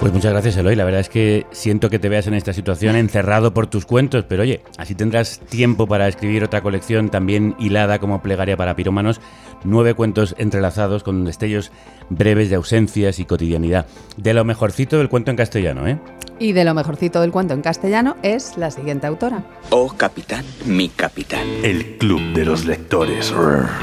[0.00, 0.76] Pues muchas gracias, Eloy.
[0.76, 4.24] La verdad es que siento que te veas en esta situación encerrado por tus cuentos,
[4.26, 9.20] pero oye, así tendrás tiempo para escribir otra colección también hilada como plegaria para pirómanos,
[9.62, 11.70] nueve cuentos entrelazados con destellos
[12.08, 13.84] breves de ausencias y cotidianidad.
[14.16, 15.98] De lo mejorcito del cuento en castellano, ¿eh?
[16.40, 19.44] Y de lo mejorcito del cuento en castellano es la siguiente autora.
[19.68, 21.46] Oh, capitán, mi capitán.
[21.62, 23.32] El Club de los Lectores.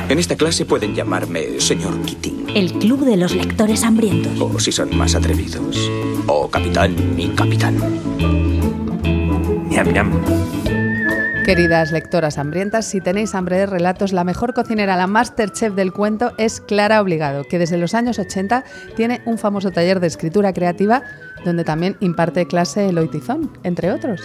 [0.10, 2.48] En esta clase pueden llamarme señor Keating.
[2.56, 4.42] El Club de los Lectores Hambrientos.
[4.42, 5.88] O si son más atrevidos.
[6.26, 7.78] Oh, capitán, mi capitán.
[9.70, 10.12] Ñam, ñam.
[11.46, 16.34] Queridas lectoras hambrientas, si tenéis hambre de relatos, la mejor cocinera, la masterchef del cuento
[16.38, 18.66] es Clara Obligado, que desde los años 80
[18.98, 21.04] tiene un famoso taller de escritura creativa
[21.46, 24.22] donde también imparte clase Eloy Tizón, entre otros.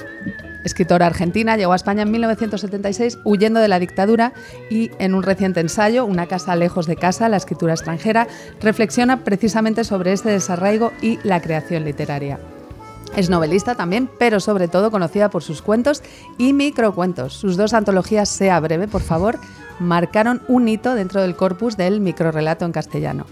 [0.64, 4.32] Escritora argentina, llegó a España en 1976 huyendo de la dictadura
[4.70, 8.28] y en un reciente ensayo, Una casa lejos de casa, la escritura extranjera,
[8.60, 12.38] reflexiona precisamente sobre este desarraigo y la creación literaria.
[13.16, 16.02] Es novelista también, pero sobre todo conocida por sus cuentos
[16.38, 17.34] y microcuentos.
[17.34, 19.38] Sus dos antologías, Sea breve, por favor,
[19.80, 23.26] marcaron un hito dentro del corpus del microrelato en castellano.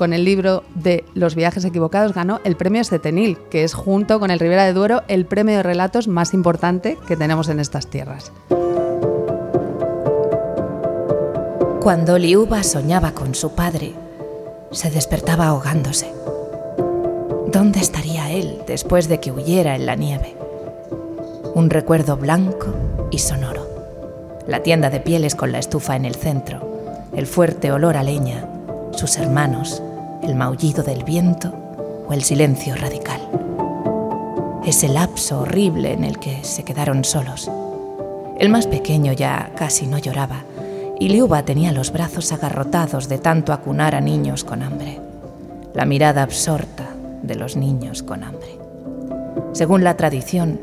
[0.00, 4.30] Con el libro de Los viajes equivocados ganó el premio Setenil, que es junto con
[4.30, 8.32] el Ribera de Duero el premio de relatos más importante que tenemos en estas tierras.
[11.82, 13.92] Cuando Liuba soñaba con su padre,
[14.70, 16.10] se despertaba ahogándose.
[17.52, 20.34] ¿Dónde estaría él después de que huyera en la nieve?
[21.54, 22.68] Un recuerdo blanco
[23.10, 23.66] y sonoro.
[24.46, 28.48] La tienda de pieles con la estufa en el centro, el fuerte olor a leña,
[28.92, 29.82] sus hermanos,
[30.22, 31.52] el maullido del viento
[32.06, 33.20] o el silencio radical.
[34.64, 37.50] Ese lapso horrible en el que se quedaron solos.
[38.38, 40.44] El más pequeño ya casi no lloraba
[40.98, 45.00] y Liuba tenía los brazos agarrotados de tanto acunar a niños con hambre.
[45.74, 46.88] La mirada absorta
[47.22, 48.58] de los niños con hambre.
[49.52, 50.60] Según la tradición,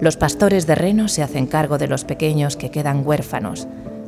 [0.00, 3.66] los pastores de Reno se hacen cargo de los pequeños que quedan huérfanos,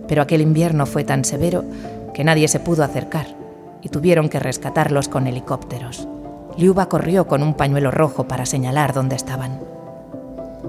[0.09, 1.65] pero aquel invierno fue tan severo
[2.13, 3.42] que nadie se pudo acercar
[3.83, 6.09] y tuvieron que rescatarlos con helicópteros.
[6.57, 9.61] Liuba corrió con un pañuelo rojo para señalar dónde estaban.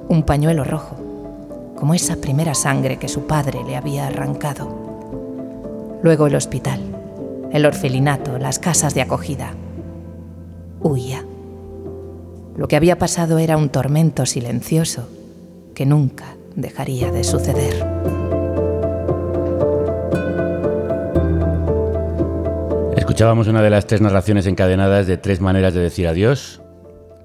[0.10, 0.96] Un pañuelo rojo,
[1.78, 6.02] como esa primera sangre que su padre le había arrancado.
[6.02, 6.82] Luego el hospital,
[7.52, 9.54] el orfelinato, las casas de acogida.
[10.82, 11.24] Huía.
[12.58, 15.08] Lo que había pasado era un tormento silencioso
[15.76, 18.23] que nunca dejaría de suceder.
[23.14, 26.64] Escuchábamos una de las tres narraciones encadenadas de Tres maneras de decir adiós,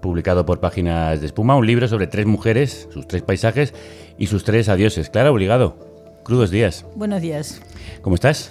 [0.03, 3.73] publicado por Páginas de Espuma, un libro sobre tres mujeres, sus tres paisajes
[4.19, 5.09] y sus tres adioses.
[5.09, 5.79] Clara, obligado.
[6.25, 6.85] Crudos días.
[6.95, 7.63] Buenos días.
[8.03, 8.51] ¿Cómo estás?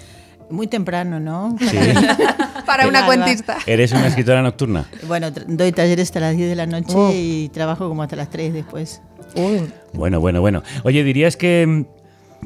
[0.50, 1.56] Muy temprano, ¿no?
[1.60, 1.78] Sí.
[2.65, 3.60] Para una cuentista.
[3.67, 4.86] ¿Eres una escritora nocturna?
[5.08, 7.12] Bueno, doy talleres hasta las 10 de la noche Oh.
[7.13, 9.04] y trabajo como hasta las 3 después.
[9.93, 10.63] Bueno, bueno, bueno.
[10.84, 11.86] Oye, ¿dirías que mm,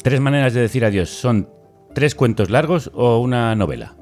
[0.04, 1.48] Tres maneras de decir adiós son
[1.94, 3.96] tres cuentos largos o una novela?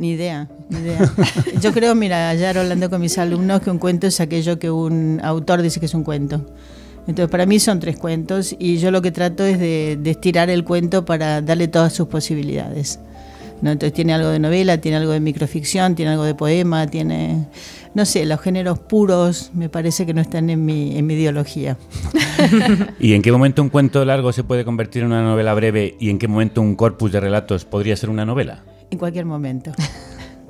[0.00, 1.12] Ni idea, ni idea.
[1.60, 5.20] Yo creo, mira, ayer hablando con mis alumnos, que un cuento es aquello que un
[5.22, 6.40] autor dice que es un cuento.
[7.06, 10.48] Entonces, para mí son tres cuentos y yo lo que trato es de, de estirar
[10.48, 12.98] el cuento para darle todas sus posibilidades.
[13.62, 13.70] ¿No?
[13.70, 17.46] Entonces, tiene algo de novela, tiene algo de microficción, tiene algo de poema, tiene,
[17.94, 21.76] no sé, los géneros puros me parece que no están en mi, en mi ideología.
[23.00, 26.10] ¿Y en qué momento un cuento largo se puede convertir en una novela breve y
[26.10, 28.62] en qué momento un corpus de relatos podría ser una novela?
[28.90, 29.72] En cualquier momento.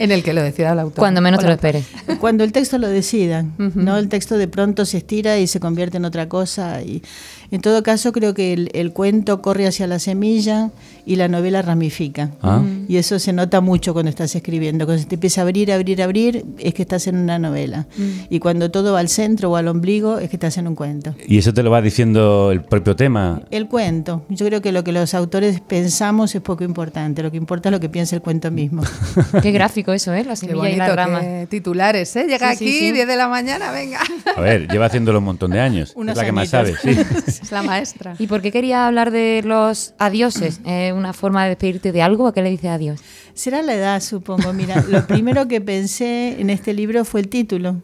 [0.01, 0.97] En el que lo decida el autor.
[0.99, 1.87] Cuando menos te lo esperes.
[2.21, 3.99] Cuando el texto lo decida, ¿no?
[3.99, 6.81] El texto de pronto se estira y se convierte en otra cosa.
[6.81, 7.03] Y
[7.51, 10.71] en todo caso, creo que el, el cuento corre hacia la semilla
[11.07, 12.31] y la novela ramifica.
[12.43, 12.63] Ah.
[12.89, 14.85] Y eso se nota mucho cuando estás escribiendo.
[14.85, 17.87] Cuando se te empieza a abrir, abrir, abrir, es que estás en una novela.
[18.29, 21.15] Y cuando todo va al centro o al ombligo, es que estás en un cuento.
[21.27, 23.43] ¿Y eso te lo va diciendo el propio tema?
[23.51, 24.23] El cuento.
[24.29, 27.23] Yo creo que lo que los autores pensamos es poco importante.
[27.23, 28.83] Lo que importa es lo que piensa el cuento mismo.
[29.43, 30.23] Qué gráfico eso, ¿eh?
[30.25, 31.21] La Qué semilla y la rama.
[31.21, 32.27] qué titulares, ¿eh?
[32.29, 32.93] Llega Sí, sí, aquí, sí.
[32.93, 34.01] 10 de la mañana, venga.
[34.37, 35.93] A ver, lleva haciéndolo un montón de años.
[35.97, 37.07] Unos es la que más sabe, añitos.
[37.27, 37.40] sí.
[37.43, 38.15] Es la maestra.
[38.19, 40.61] ¿Y por qué quería hablar de los adioses?
[40.65, 42.27] ¿Es una forma de despedirte de algo?
[42.27, 43.01] ¿A qué le dices adiós?
[43.35, 44.53] Será la edad, supongo.
[44.53, 47.77] Mira, lo primero que pensé en este libro fue el título.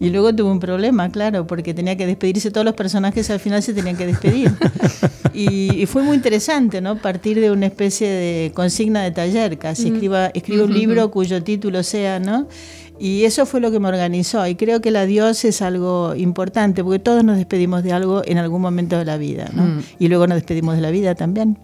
[0.00, 3.64] Y luego tuve un problema, claro, porque tenía que despedirse todos los personajes, al final
[3.64, 4.52] se tenían que despedir.
[5.34, 6.96] Y, y fue muy interesante, ¿no?
[6.96, 9.88] Partir de una especie de consigna de taller, casi.
[9.88, 12.48] Escriba, escribe un libro cuyo título sea, ¿no?
[12.98, 14.46] Y eso fue lo que me organizó.
[14.46, 18.38] Y creo que el adiós es algo importante, porque todos nos despedimos de algo en
[18.38, 19.62] algún momento de la vida, ¿no?
[19.64, 19.82] Mm.
[19.98, 21.56] Y luego nos despedimos de la vida también.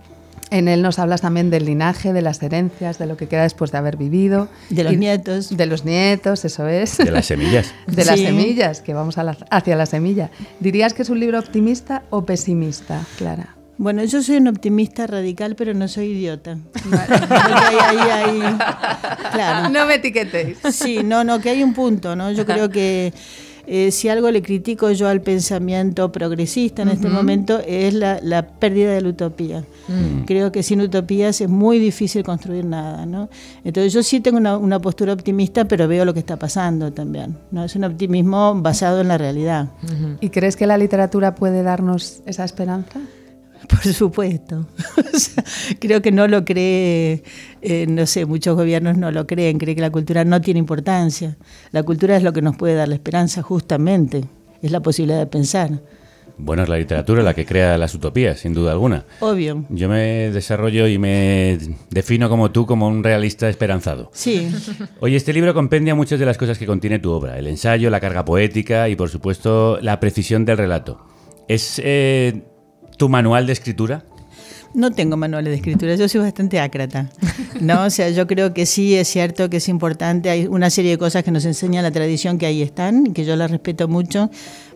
[0.51, 3.73] En él nos hablas también del linaje, de las herencias, de lo que queda después
[3.73, 4.47] de haber vivido.
[4.71, 5.57] De los Y- nietos.
[5.57, 6.99] De los nietos, eso es.
[6.99, 7.75] De las semillas.
[7.89, 10.31] De las semillas, que vamos a la- hacia la semilla.
[10.61, 13.57] ¿Dirías que es un libro optimista o pesimista, Clara?
[13.77, 16.57] Bueno, yo soy un optimista radical, pero no soy idiota.
[17.31, 18.57] Ahí, ahí, ahí.
[19.33, 19.69] Claro.
[19.71, 20.59] No me etiquetéis.
[20.73, 22.31] Sí, no, no, que hay un punto, ¿no?
[22.31, 23.13] Yo creo que
[23.67, 27.17] eh, si algo le critico yo al pensamiento progresista en este Ujú.
[27.17, 29.65] momento es la, la pérdida de la utopía.
[29.89, 30.25] Mm.
[30.25, 33.29] Creo que sin utopías es muy difícil construir nada, ¿no?
[33.65, 37.37] Entonces yo sí tengo una, una postura optimista, pero veo lo que está pasando también,
[37.51, 37.65] ¿no?
[37.65, 39.69] Es un optimismo basado en la realidad.
[40.21, 43.01] ¿Y crees que la literatura puede darnos esa esperanza?
[43.69, 44.67] Por supuesto.
[45.81, 47.23] Creo que no lo cree,
[47.63, 51.37] eh, no sé, muchos gobiernos no lo creen, creen que la cultura no tiene importancia.
[51.73, 54.25] La cultura es lo que nos puede dar la esperanza, justamente.
[54.63, 55.81] Es la posibilidad de pensar.
[56.37, 59.05] Bueno, es la literatura la que crea las utopías, sin duda alguna.
[59.21, 59.65] Obvio.
[59.69, 61.59] Yo me desarrollo y me
[61.91, 64.11] defino como tú, como un realista esperanzado.
[64.13, 64.51] Sí.
[65.01, 67.39] Oye, este libro compendia muchas de las cosas que contiene tu obra.
[67.39, 71.07] El ensayo, la carga poética y, por supuesto, la precisión del relato.
[71.47, 72.43] ¿Es eh,
[72.97, 74.05] tu manual de escritura?
[74.75, 77.09] No tengo manuales de escritura, yo soy bastante ácrata.
[77.61, 80.91] No, o sea, yo creo que sí es cierto que es importante, hay una serie
[80.91, 84.31] de cosas que nos enseña la tradición que ahí están, que yo la respeto mucho,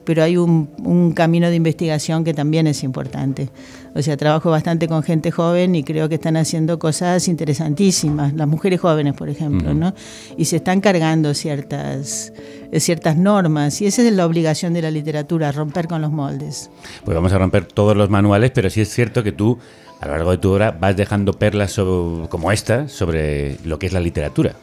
[0.09, 3.51] pero hay un, un camino de investigación que también es importante.
[3.95, 8.49] O sea, trabajo bastante con gente joven y creo que están haciendo cosas interesantísimas, las
[8.49, 9.75] mujeres jóvenes, por ejemplo.
[9.75, 9.93] ¿no?
[10.39, 12.33] Y se están cargando ciertas,
[12.73, 16.71] ciertas normas y esa es la obligación de la literatura, romper con los moldes.
[17.05, 19.59] Pues vamos a romper todos los manuales, pero sí es cierto que tú,
[20.01, 23.89] a lo largo de tu obra, vas dejando perlas so- como esta sobre lo que
[23.89, 24.55] es la literatura.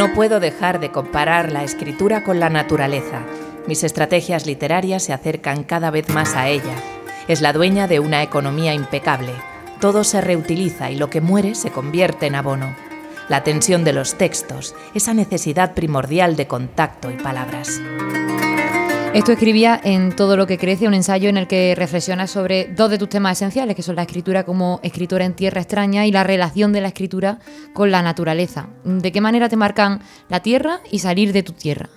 [0.00, 3.20] No puedo dejar de comparar la escritura con la naturaleza.
[3.66, 6.74] Mis estrategias literarias se acercan cada vez más a ella.
[7.28, 9.34] Es la dueña de una economía impecable.
[9.78, 12.74] Todo se reutiliza y lo que muere se convierte en abono.
[13.28, 17.78] La tensión de los textos, esa necesidad primordial de contacto y palabras.
[19.12, 22.90] Esto escribía en Todo lo que crece, un ensayo en el que reflexionas sobre dos
[22.90, 26.22] de tus temas esenciales, que son la escritura como escritora en tierra extraña y la
[26.22, 27.40] relación de la escritura
[27.74, 28.68] con la naturaleza.
[28.84, 31.90] ¿De qué manera te marcan la tierra y salir de tu tierra?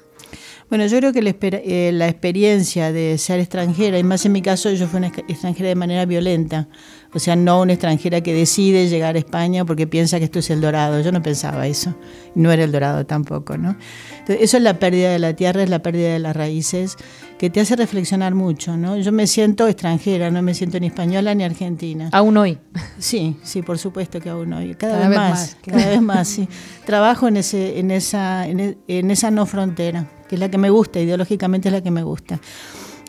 [0.69, 4.71] Bueno, yo creo que la, eh, experiencia de ser extranjera, y más en mi caso,
[4.71, 6.67] yo fui una ex- extranjera de manera violenta.
[7.15, 10.49] O sea, no una extranjera que decide llegar a España porque piensa que esto es
[10.49, 10.99] el dorado.
[11.01, 11.93] Yo no pensaba eso.
[12.33, 13.75] No era el dorado tampoco, ¿no?
[14.19, 16.95] Entonces, eso es la pérdida de la tierra, es la pérdida de las raíces,
[17.37, 18.97] que te hace reflexionar mucho, ¿no?
[18.97, 22.09] Yo me siento extranjera, no me siento ni española ni argentina.
[22.13, 22.57] Aún hoy.
[22.97, 24.73] Sí, sí, por supuesto que aún hoy.
[24.73, 26.47] Cada, Cada vez, más, cada vez más, sí.
[26.85, 30.57] Trabajo en ese, en esa, en, e- en esa no frontera, que es la que
[30.57, 32.39] me gusta, ideológicamente es la que me gusta.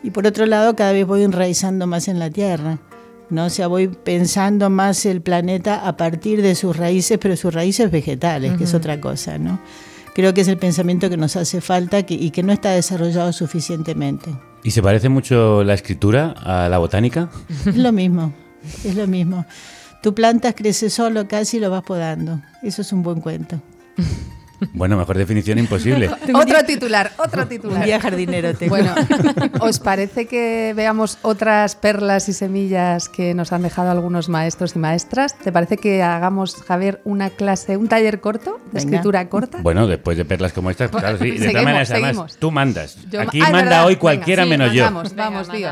[0.03, 2.77] Y por otro lado, cada vez voy enraizando más en la tierra.
[3.29, 3.45] ¿No?
[3.45, 7.89] O sea, voy pensando más el planeta a partir de sus raíces, pero sus raíces
[7.91, 9.59] vegetales, que es otra cosa, ¿no?
[10.13, 13.33] Creo que es el pensamiento que nos hace falta que- y que no está desarrollado
[13.33, 14.33] suficientemente.
[14.63, 17.29] ¿Y se parece mucho la escritura a la botánica?
[17.65, 18.33] Es lo mismo,
[18.83, 19.45] es lo mismo.
[20.01, 22.39] Tú plantas, crece solo, casi lo vas podando.
[22.63, 23.59] Eso es un buen cuento.
[24.73, 26.09] Bueno, mejor definición imposible.
[26.33, 27.79] Otro titular, otro titular.
[27.79, 28.69] Un día jardinero tengo.
[28.75, 28.93] Bueno,
[29.59, 34.79] ¿os parece que veamos otras perlas y semillas que nos han dejado algunos maestros y
[34.79, 35.37] maestras?
[35.37, 38.79] ¿Te parece que hagamos, Javier, una clase, un taller corto, de Venga.
[38.79, 39.59] escritura corta?
[39.61, 41.31] Bueno, después de perlas como estas, claro, sí.
[41.31, 42.37] De Seguimos, todas maneras, además, seguimos.
[42.37, 42.97] tú mandas.
[43.09, 43.81] Yo ma- Aquí Ah, manda verdad.
[43.85, 44.83] hoy Venga, cualquiera sí, menos yo.
[44.91, 45.71] mandamos, Vamos, diga.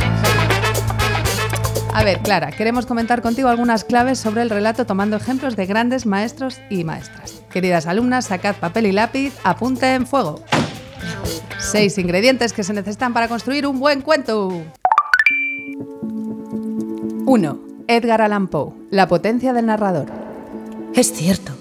[1.95, 6.05] A ver, Clara, queremos comentar contigo algunas claves sobre el relato tomando ejemplos de grandes
[6.07, 7.42] maestros y maestras.
[7.53, 10.39] Queridas alumnas, sacad papel y lápiz, apunte en fuego.
[11.59, 14.51] Seis ingredientes que se necesitan para construir un buen cuento.
[17.25, 17.59] 1.
[17.87, 20.07] Edgar Allan Poe, la potencia del narrador.
[20.95, 21.51] Es cierto.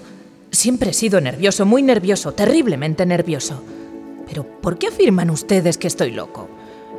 [0.49, 3.63] Siempre he sido nervioso, muy nervioso, terriblemente nervioso.
[4.27, 6.49] Pero ¿por qué afirman ustedes que estoy loco?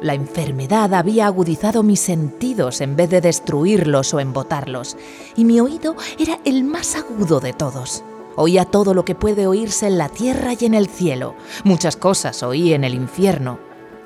[0.03, 4.97] La enfermedad había agudizado mis sentidos en vez de destruirlos o embotarlos,
[5.34, 8.05] y mi oído era el más agudo de todos.
[8.37, 11.35] Oía todo lo que puede oírse en la tierra y en el cielo.
[11.64, 13.59] Muchas cosas oí en el infierno.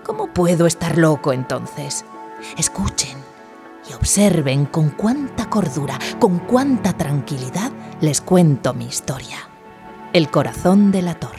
[0.05, 2.05] ¿Cómo puedo estar loco entonces?
[2.57, 3.17] Escuchen
[3.89, 9.49] y observen con cuánta cordura, con cuánta tranquilidad les cuento mi historia.
[10.13, 11.37] El corazón del ator.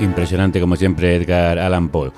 [0.00, 2.12] Impresionante, como siempre, Edgar Allan Poe.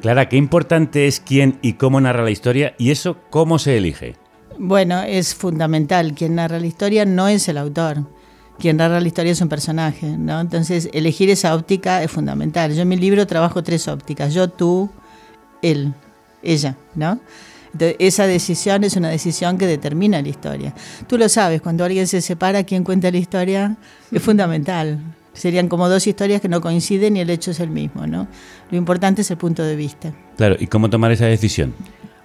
[0.00, 4.16] Clara, qué importante es quién y cómo narra la historia y eso cómo se elige.
[4.58, 6.14] Bueno, es fundamental.
[6.14, 8.06] Quien narra la historia no es el autor.
[8.58, 10.40] Quien narra la historia es un personaje, ¿no?
[10.40, 12.72] Entonces, elegir esa óptica es fundamental.
[12.72, 14.32] Yo en mi libro trabajo tres ópticas.
[14.32, 14.90] Yo, tú,
[15.62, 15.92] él,
[16.42, 17.20] ella, ¿no?
[17.72, 20.74] Entonces, esa decisión es una decisión que determina la historia.
[21.06, 23.76] Tú lo sabes, cuando alguien se separa, quien cuenta la historia
[24.10, 24.98] es fundamental.
[25.34, 28.26] Serían como dos historias que no coinciden y el hecho es el mismo, ¿no?
[28.70, 30.14] Lo importante es el punto de vista.
[30.38, 31.74] Claro, ¿y cómo tomar esa decisión?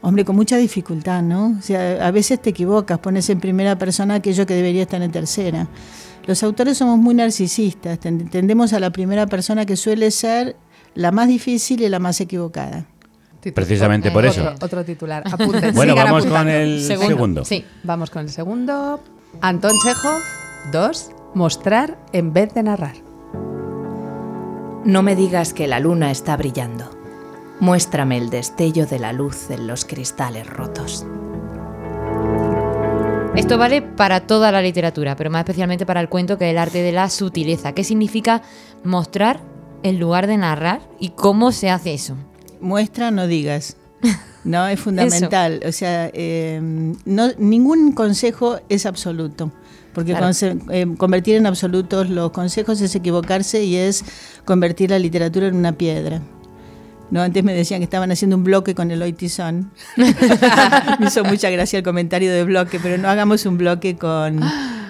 [0.04, 1.58] Hombre, con mucha dificultad, ¿no?
[1.60, 5.12] O sea, a veces te equivocas, pones en primera persona aquello que debería estar en
[5.12, 5.68] tercera.
[6.26, 10.56] Los autores somos muy narcisistas, tendemos a la primera persona que suele ser
[10.94, 12.86] la más difícil y la más equivocada.
[13.56, 14.42] Precisamente por eso.
[14.42, 15.24] Otro, otro titular.
[15.26, 16.52] Apunten, bueno, sigan vamos apuntando.
[16.52, 17.46] con el segundo.
[17.46, 19.02] Sí, vamos con el segundo.
[19.42, 20.10] Antón Chejo,
[20.72, 21.12] dos.
[21.34, 22.96] Mostrar en vez de narrar.
[24.84, 26.90] No me digas que la luna está brillando.
[27.60, 31.06] Muéstrame el destello de la luz en los cristales rotos.
[33.36, 36.58] Esto vale para toda la literatura, pero más especialmente para el cuento que es el
[36.58, 37.74] arte de la sutileza.
[37.74, 38.42] ¿Qué significa
[38.84, 39.40] mostrar
[39.84, 42.18] en lugar de narrar y cómo se hace eso?
[42.60, 43.78] Muestra, no digas.
[44.44, 45.62] No, es fundamental.
[45.68, 46.60] O sea, eh,
[47.06, 49.52] no, ningún consejo es absoluto.
[49.94, 50.32] Porque Claro.
[50.72, 54.04] eh, convertir en absolutos los consejos es equivocarse y es
[54.44, 56.24] convertir la literatura en una piedra.
[57.12, 59.72] No, antes me decían que estaban haciendo un bloque con el Tizón.
[59.98, 64.40] me hizo mucha gracia el comentario de bloque, pero no hagamos un bloque con,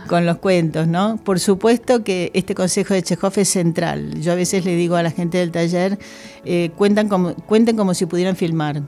[0.07, 1.17] con los cuentos, ¿no?
[1.17, 4.21] Por supuesto que este consejo de Chekhov es central.
[4.21, 5.97] Yo a veces le digo a la gente del taller,
[6.45, 8.83] eh, cuentan como, cuenten como si pudieran filmar.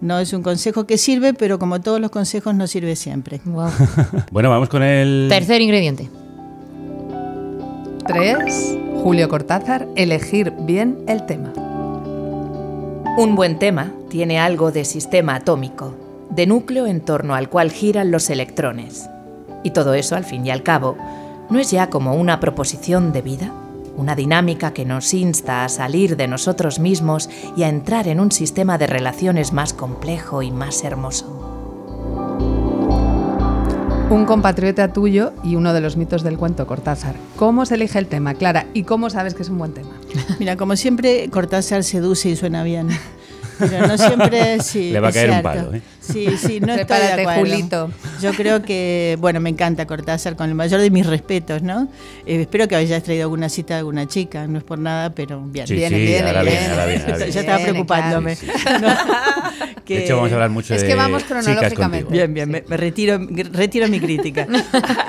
[0.00, 3.40] No es un consejo que sirve, pero como todos los consejos no sirve siempre.
[4.32, 6.10] Bueno, vamos con el Tercer ingrediente.
[8.04, 8.76] Tres.
[9.02, 11.52] Julio Cortázar, elegir bien el tema.
[13.18, 15.92] Un buen tema tiene algo de sistema atómico,
[16.30, 19.10] de núcleo en torno al cual giran los electrones.
[19.64, 20.96] Y todo eso, al fin y al cabo,
[21.50, 23.52] ¿no es ya como una proposición de vida?
[23.96, 28.30] Una dinámica que nos insta a salir de nosotros mismos y a entrar en un
[28.30, 31.57] sistema de relaciones más complejo y más hermoso.
[34.10, 37.14] Un compatriota tuyo y uno de los mitos del cuento Cortázar.
[37.36, 38.64] ¿Cómo se elige el tema, Clara?
[38.72, 39.90] ¿Y cómo sabes que es un buen tema?
[40.38, 42.88] Mira, como siempre, Cortázar seduce y suena bien.
[43.58, 45.82] Pero no siempre sí, Le va a caer un palo, ¿eh?
[46.10, 47.40] Sí, sí, no estoy de acuerdo.
[47.40, 47.90] Julito.
[48.20, 51.88] Yo creo que, bueno, me encanta Cortázar, con el mayor de mis respetos, ¿no?
[52.26, 55.40] Eh, espero que hayas traído alguna cita de alguna chica, no es por nada, pero
[55.42, 55.66] bien.
[55.66, 56.58] Sí, viene, sí, viene, ahora viene.
[56.58, 57.40] viene, ahora viene, ahora Ya viene.
[57.40, 58.36] estaba Viene, preocupándome.
[58.36, 58.88] claro.
[59.88, 62.12] No, De hecho, vamos a hablar mucho Es de que vamos cronológicamente.
[62.12, 63.18] Bien, bien, me, me retiro,
[63.52, 64.46] retiro mi crítica.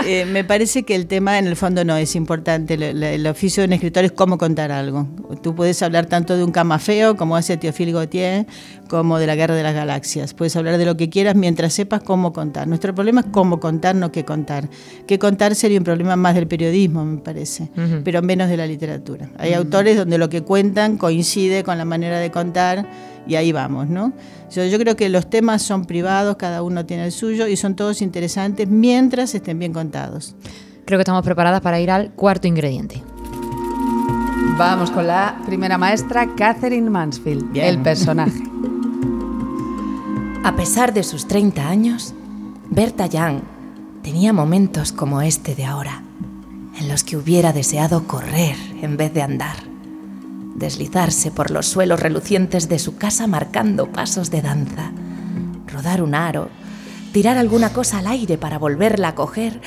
[0.06, 2.76] Eh, me parece que el tema en el fondo no es importante.
[2.76, 5.08] El, el- el oficio de un escritor es cómo contar algo.
[5.44, 8.48] Tú puedes hablar tanto de un cama feo, como hace Teofil Gautier,
[8.90, 10.34] como de la Guerra de las Galaxias.
[10.34, 12.68] Puedes hablar de lo que quieras mientras sepas cómo contar.
[12.68, 14.68] Nuestro problema es cómo contar, no qué contar.
[15.08, 18.02] Qué contar sería un problema más del periodismo, me parece, Ujú.
[18.04, 19.30] pero menos de la literatura.
[19.38, 22.86] Hay autores donde lo que cuentan coincide con la manera de contar
[23.28, 24.12] y ahí vamos, ¿no?
[24.52, 27.76] Yo, yo creo que los temas son privados, cada uno tiene el suyo y son
[27.76, 30.36] todos interesantes mientras estén bien contados.
[30.86, 33.04] Creo que estamos preparadas para ir al cuarto ingrediente.
[34.58, 37.66] Vamos con la primera maestra, Catherine Mansfield, Bien.
[37.68, 38.42] el personaje.
[40.42, 42.14] A pesar de sus 30 años,
[42.70, 43.42] Berta Young
[44.02, 46.02] tenía momentos como este de ahora,
[46.80, 49.58] en los que hubiera deseado correr en vez de andar,
[50.56, 54.94] deslizarse por los suelos relucientes de su casa marcando pasos de danza,
[55.68, 56.48] rodar un aro,
[57.12, 59.60] tirar alguna cosa al aire para volverla a coger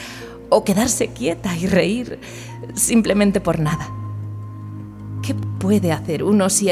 [0.48, 2.18] o quedarse quieta y reír
[2.74, 3.90] simplemente por nada.
[5.20, 6.70] ¿Qué puede hacer uno si,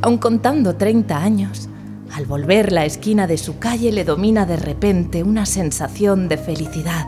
[0.00, 1.68] aun contando 30 años,
[2.12, 7.06] Al volver la esquina de su calle le domina de repente una sensación de felicidad.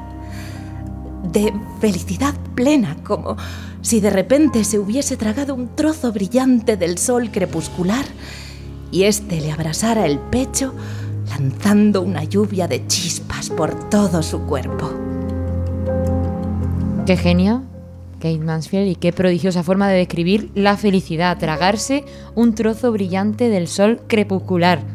[1.30, 3.36] De felicidad plena, como
[3.82, 8.06] si de repente se hubiese tragado un trozo brillante del sol crepuscular
[8.90, 10.72] y éste le abrasara el pecho
[11.28, 14.90] lanzando una lluvia de chispas por todo su cuerpo.
[17.04, 17.62] Qué genio,
[18.20, 23.68] Kate Mansfield, y qué prodigiosa forma de describir la felicidad, tragarse un trozo brillante del
[23.68, 24.93] sol crepuscular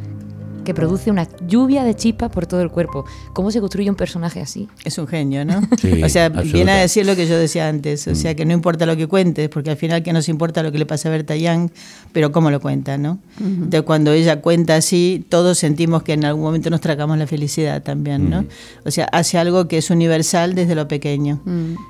[0.70, 3.04] que produce una lluvia de chispas por todo el cuerpo.
[3.34, 4.68] ¿Cómo se construye un personaje así?
[4.86, 5.62] Es un genio, ¿no?
[5.82, 6.54] Sí, o sea, absoluta.
[6.54, 9.08] viene a decir lo que yo decía antes, o sea, que no importa lo que
[9.08, 11.72] cuentes, porque al final que nos importa lo que le pasa a Berta Young,
[12.12, 13.18] pero cómo lo cuenta, ¿no?
[13.40, 17.82] Entonces, cuando ella cuenta así, todos sentimos que en algún momento nos tragamos la felicidad
[17.82, 18.46] también, ¿no?
[18.86, 21.42] O sea, hace algo que es universal desde lo pequeño.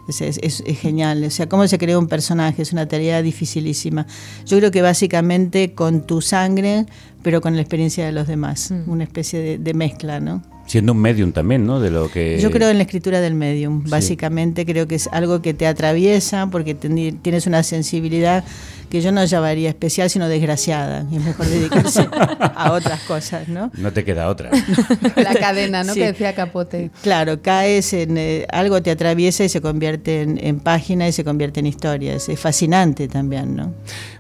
[0.08, 1.24] Es, es- es- es genial.
[1.26, 4.06] O sea, cómo se crea un personaje es una tarea dificilísima.
[4.46, 6.86] Yo creo que básicamente con tu sangre,
[7.22, 8.74] pero con la experiencia de los demás.
[8.88, 10.42] Una especie de, de mezcla, ¿no?
[10.70, 11.80] Siendo un medium también, ¿no?
[11.80, 12.38] De lo que...
[12.40, 13.84] Yo creo en la escritura del medium.
[13.90, 18.44] Básicamente creo que es algo que te atraviesa porque teni- tienes una sensibilidad
[18.92, 21.08] que yo no llamaría especial, sino desgraciada.
[21.12, 22.08] Es mejor dedicarse
[22.56, 23.72] a otras cosas, ¿no?
[23.80, 24.52] No te queda otra.
[25.16, 25.96] La cadena, ¿no?
[25.96, 26.02] Sí.
[26.02, 26.92] Que decía Capote.
[27.02, 31.24] Claro, caes en eh, algo te atraviesa y se convierte en, en página y se
[31.24, 32.14] convierte en historia.
[32.14, 33.74] Es, es fascinante también, ¿no?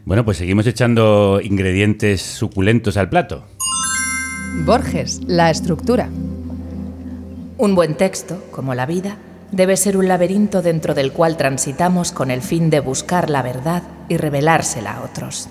[0.03, 3.45] Bueno, pues seguimos echando ingredientes suculentos al plato.
[4.65, 6.09] Borges, la estructura.
[7.59, 9.17] Un buen texto, como la vida,
[9.51, 13.83] debe ser un laberinto dentro del cual transitamos con el fin de buscar la verdad
[14.07, 15.49] y revelársela a otros.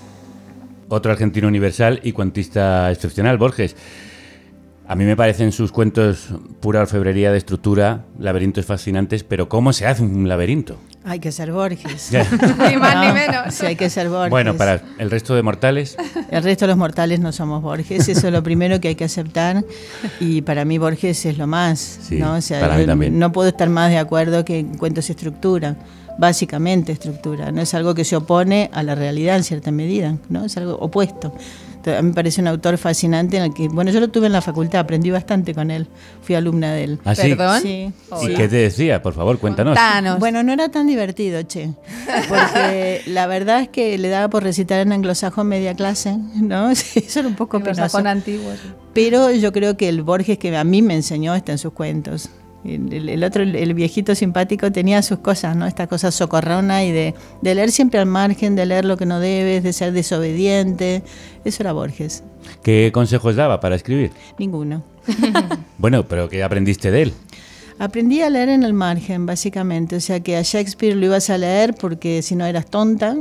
[0.87, 3.75] Otro argentino universal y cuentista excepcional, Borges.
[4.87, 6.29] A mí me parecen sus cuentos
[6.59, 10.77] pura orfebrería de estructura, laberintos fascinantes, pero ¿cómo se hace un laberinto?
[11.09, 12.11] Hay que ser Borges.
[12.69, 13.53] Ni más ni menos.
[13.55, 14.29] Sí, hay que ser Borges.
[14.29, 15.97] Bueno, para el resto de mortales,
[16.29, 19.05] El resto de los mortales no somos Borges, eso es lo primero que hay que
[19.05, 19.63] aceptar
[20.19, 22.35] y para mí Borges es lo más, Sí, ¿no?
[22.35, 23.17] O sea, para mí también.
[23.17, 25.75] no puedo estar más de acuerdo que en cuentos estructura,
[26.19, 30.45] básicamente estructura, no es algo que se opone a la realidad en cierta medida, ¿no?
[30.45, 31.33] Es algo opuesto.
[31.85, 34.33] A mí me parece un autor fascinante en el que, bueno, yo lo tuve en
[34.33, 35.87] la facultad, aprendí bastante con él,
[36.21, 36.99] fui alumna de él.
[37.05, 37.35] ¿Ah, sí?
[37.35, 37.61] ¿Perdón?
[37.61, 37.91] Sí.
[38.21, 39.01] ¿y qué te decía?
[39.01, 39.75] Por favor, cuéntanos.
[39.75, 40.19] Contanos.
[40.19, 41.71] Bueno, no era tan divertido, che.
[42.27, 46.69] Porque la verdad es que le daba por recitar en anglosajón media clase, ¿no?
[46.71, 47.81] Eso era un poco penoso.
[47.81, 48.51] Anglosajón antiguo.
[48.53, 48.69] sí.
[48.93, 52.29] Pero yo creo que el Borges que a mí me enseñó está en sus cuentos.
[52.63, 55.65] El, otro, el, el viejito simpático, tenía sus cosas, ¿no?
[55.65, 59.19] Esta cosa socorrona y de, de leer siempre al margen, de leer lo que no
[59.19, 61.03] debes, de ser desobediente.
[61.45, 62.23] Eso era Borges.
[62.63, 64.11] ¿Qué consejos daba para escribir?
[64.37, 64.83] Ninguno.
[65.77, 67.13] Bueno, pero ¿qué aprendiste de él?
[67.79, 69.95] Aprendí a leer en el margen, básicamente.
[69.95, 73.15] O sea que a Shakespeare lo ibas a leer porque si no eras tonta.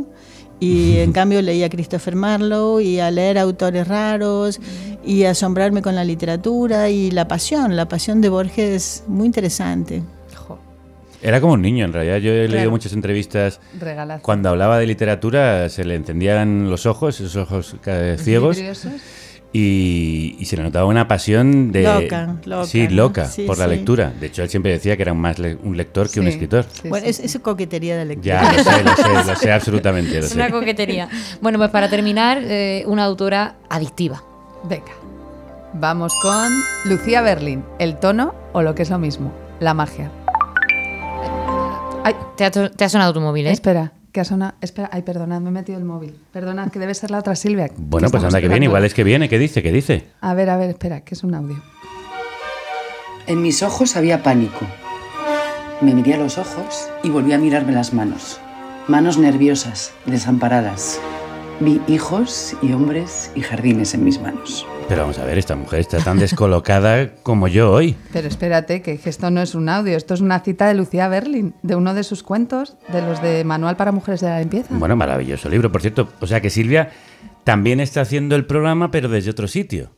[0.60, 4.60] Y en cambio leía a Christopher Marlowe y a leer autores raros
[5.04, 7.76] y asombrarme con la literatura y la pasión.
[7.76, 10.02] La pasión de Borges es muy interesante.
[11.20, 12.18] Era como un niño, en realidad.
[12.18, 13.60] Yo he leído muchas entrevistas.
[13.78, 14.22] Regalazo.
[14.22, 17.74] Cuando hablaba de literatura se le encendían los ojos, esos ojos
[18.18, 18.58] ciegos.
[19.52, 21.82] Y, y se le notaba una pasión de...
[21.82, 22.94] Loca, loca, Sí, ¿no?
[22.94, 24.12] loca, Sí, por la lectura.
[24.20, 26.66] De hecho, él siempre decía que era más le- un lector que un Sí, escritor.
[26.88, 28.42] bueno, es, es coquetería de lectura.
[28.42, 31.08] Ya, lo sé, lo sé, lo sé absolutamente, lo Es una coquetería.
[31.40, 34.22] Bueno, pues para terminar, eh, una autora adictiva.
[34.64, 34.92] Venga.
[35.74, 36.48] Vamos con
[36.84, 37.62] Lucía Berlín.
[37.78, 40.10] El tono o lo que es lo mismo, la magia.
[42.04, 43.50] Ay, te ha, te ha sonado tu móvil, ¿eh?
[43.50, 44.54] Espera, que ha sonado.
[44.60, 46.18] Espera, ay, perdonad, me he metido el móvil.
[46.32, 47.70] Perdonad, que debe ser la otra Silvia.
[47.76, 49.28] Bueno, pues anda que viene, igual es que viene.
[49.28, 49.62] ¿Qué dice?
[49.62, 50.08] ¿Qué dice?
[50.20, 51.62] A ver, a ver, espera, que es un audio.
[53.28, 54.66] En mis ojos había pánico.
[55.82, 58.40] Me miré a los ojos y volví a mirarme las manos.
[58.88, 60.98] Manos nerviosas, desamparadas.
[61.60, 64.64] Vi hijos y hombres y jardines en mis manos.
[64.88, 67.96] Pero vamos a ver, esta mujer está tan descolocada como yo hoy.
[68.12, 71.08] Pero espérate, que que esto no es un audio, esto es una cita de Lucía
[71.08, 74.68] Berlin, de uno de sus cuentos, de los de Manual para Mujeres de la Limpieza.
[74.70, 76.08] Bueno, maravilloso libro, por cierto.
[76.20, 76.90] O sea que Silvia
[77.42, 79.90] también está haciendo el programa, pero desde otro sitio.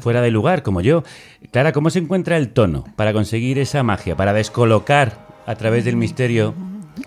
[0.00, 1.02] Fuera de lugar, como yo.
[1.50, 5.96] Clara, ¿cómo se encuentra el tono para conseguir esa magia, para descolocar a través del
[5.96, 6.54] misterio?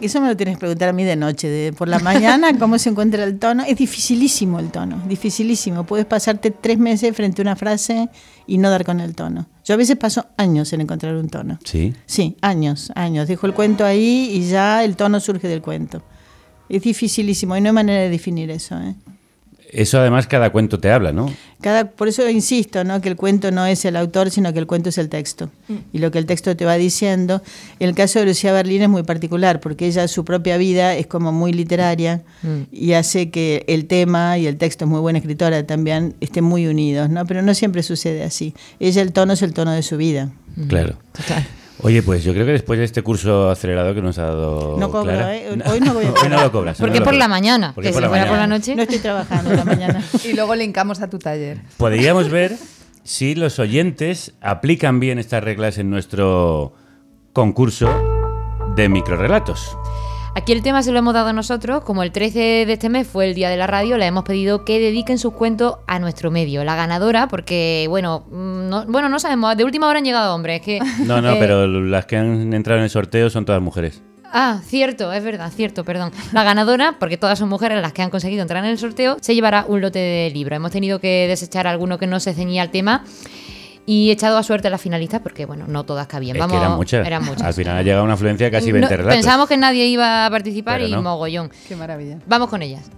[0.01, 1.49] Eso me lo tienes que preguntar a mí de noche.
[1.49, 3.63] De, por la mañana, ¿cómo se encuentra el tono?
[3.63, 5.85] Es dificilísimo el tono, dificilísimo.
[5.85, 8.09] Puedes pasarte tres meses frente a una frase
[8.47, 9.47] y no dar con el tono.
[9.65, 11.59] Yo a veces paso años en encontrar un tono.
[11.63, 11.93] Sí.
[12.05, 13.27] Sí, años, años.
[13.27, 16.01] Dejo el cuento ahí y ya el tono surge del cuento.
[16.69, 18.79] Es dificilísimo y no hay manera de definir eso.
[18.79, 18.95] ¿eh?
[19.71, 21.31] Eso además cada cuento te habla, ¿no?
[21.61, 23.01] Cada, por eso insisto, ¿no?
[23.01, 25.49] que el cuento no es el autor, sino que el cuento es el texto.
[25.93, 27.43] Y lo que el texto te va diciendo.
[27.79, 31.31] El caso de Lucía Berlín es muy particular, porque ella, su propia vida es como
[31.31, 32.23] muy literaria
[32.71, 36.65] y hace que el tema y el texto es muy buena escritora también, estén muy
[36.65, 37.25] unidos, ¿no?
[37.25, 38.55] Pero no siempre sucede así.
[38.79, 40.31] Ella, el tono es el tono de su vida.
[40.67, 40.95] Claro.
[41.81, 44.75] Oye, pues yo creo que después de este curso acelerado que nos ha dado.
[44.77, 45.49] No cobro, Clara- ¿eh?
[45.65, 46.79] Hoy no voy a Hoy no lo cobras.
[46.79, 47.29] hoy Porque no lo por la cobras.
[47.29, 48.75] mañana, Porque que por si la fuera por la noche.
[48.75, 50.03] No estoy trabajando en la mañana.
[50.25, 51.59] Y luego linkamos a tu taller.
[51.77, 52.55] Podríamos ver
[53.03, 56.73] si los oyentes aplican bien estas reglas en nuestro
[57.33, 57.89] concurso
[58.75, 59.77] de microrelatos.
[60.35, 63.25] Aquí el tema se lo hemos dado nosotros, como el 13 de este mes fue
[63.27, 66.63] el día de la radio, le hemos pedido que dediquen sus cuentos a nuestro medio.
[66.63, 70.59] La ganadora, porque bueno, mm, no, bueno, no sabemos, de última hora han llegado hombres,
[70.59, 73.61] es que No, no, eh, pero las que han entrado en el sorteo son todas
[73.61, 74.01] mujeres.
[74.31, 76.11] Ah, cierto, es verdad, cierto, perdón.
[76.31, 79.33] La ganadora, porque todas son mujeres las que han conseguido entrar en el sorteo, se
[79.33, 80.55] llevará un lote de libros.
[80.55, 83.03] Hemos tenido que desechar alguno que no se ceñía al tema
[83.91, 86.35] y he echado a suerte a las finalistas porque, bueno, no todas cabían.
[86.35, 87.07] Es Vamos, que eran muchas.
[87.07, 87.41] eran muchas.
[87.41, 89.15] Al final ha llegado una afluencia de casi 20 No, relatos.
[89.15, 91.01] pensábamos que nadie iba a participar Pero y no.
[91.01, 91.49] mogollón.
[91.67, 92.19] Qué maravilla.
[92.27, 92.91] Vamos con ellas.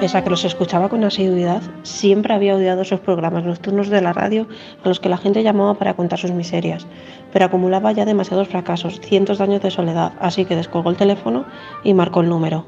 [0.00, 4.12] Pese a que los escuchaba con asiduidad, siempre había odiado esos programas nocturnos de la
[4.12, 4.48] radio
[4.84, 6.88] a los que la gente llamaba para contar sus miserias,
[7.32, 11.44] pero acumulaba ya demasiados fracasos, cientos de años de soledad, así que descolgó el teléfono
[11.84, 12.66] y marcó el número.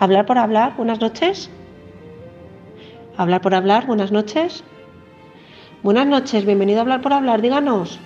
[0.00, 0.74] ¿Hablar por hablar?
[0.76, 1.50] Buenas noches.
[3.16, 3.86] ¿Hablar por hablar?
[3.86, 4.64] Buenas noches.
[5.82, 7.98] Buenas noches, bienvenido a Hablar por hablar, díganos.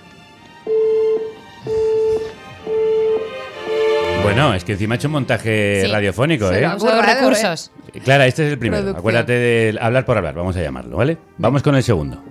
[4.23, 5.91] Bueno, es que encima ha hecho un montaje Sí.
[5.91, 6.69] radiofónico, Se ¿eh?
[6.77, 7.71] currado, recursos.
[8.03, 8.81] Clara, este es el primero.
[8.81, 8.99] Producción.
[8.99, 11.17] Acuérdate de hablar por hablar, vamos a llamarlo, ¿vale?
[11.37, 12.21] Vamos con el segundo.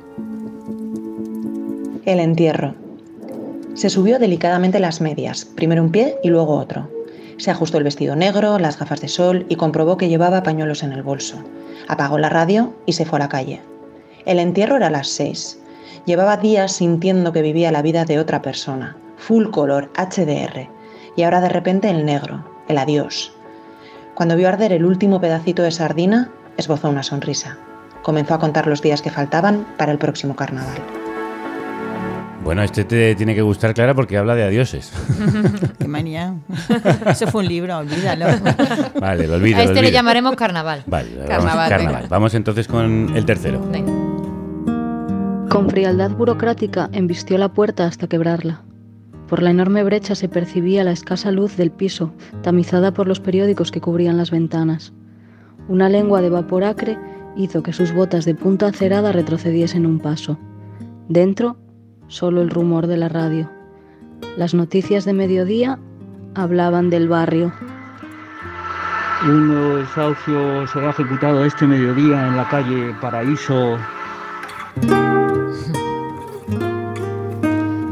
[2.04, 2.74] El entierro.
[3.74, 6.90] Se subió delicadamente las medias, primero un pie y luego otro.
[7.36, 10.92] Se ajustó el vestido negro, las gafas de sol y comprobó que llevaba pañuelos en
[10.92, 11.42] el bolso.
[11.88, 13.60] Apagó la radio y se fue a la calle.
[14.24, 15.58] El entierro era a las seis.
[16.06, 20.68] Llevaba días sintiendo que vivía la vida de otra persona, full color, HDR,
[21.16, 23.32] y ahora de repente el negro, el adiós.
[24.14, 27.58] Cuando vio arder el último pedacito de sardina, esbozó una sonrisa.
[28.02, 31.03] Comenzó a contar los días que faltaban para el próximo carnaval.
[32.44, 34.92] Bueno, este te tiene que gustar, Clara, porque habla de adioses.
[35.78, 36.34] Qué manía.
[37.06, 38.26] Eso fue un libro, olvídalo.
[39.00, 39.56] Vale, lo olvido.
[39.56, 39.92] a lo este le olvido.
[39.92, 40.82] llamaremos carnaval.
[40.86, 41.94] Vale, vamos, Carnaval, carnaval.
[42.02, 42.08] venga.
[42.08, 43.60] Vamos entonces con el tercero.
[43.72, 43.90] Venga.
[45.48, 48.60] Con frialdad burocrática embistió la puerta hasta quebrarla.
[49.28, 53.70] Por la enorme brecha se percibía la escasa luz del piso, tamizada por los periódicos
[53.70, 54.92] que cubrían las ventanas.
[55.68, 56.98] Una lengua de vapor acre
[57.36, 60.38] hizo que sus botas de punta acerada retrocediesen un paso.
[61.08, 61.56] Dentro,
[62.08, 63.50] solo el rumor de la radio.
[64.36, 65.78] Las noticias de mediodía
[66.34, 67.52] hablaban del barrio.
[69.22, 73.78] Un nuevo desahucio será ejecutado este mediodía en la calle Paraíso.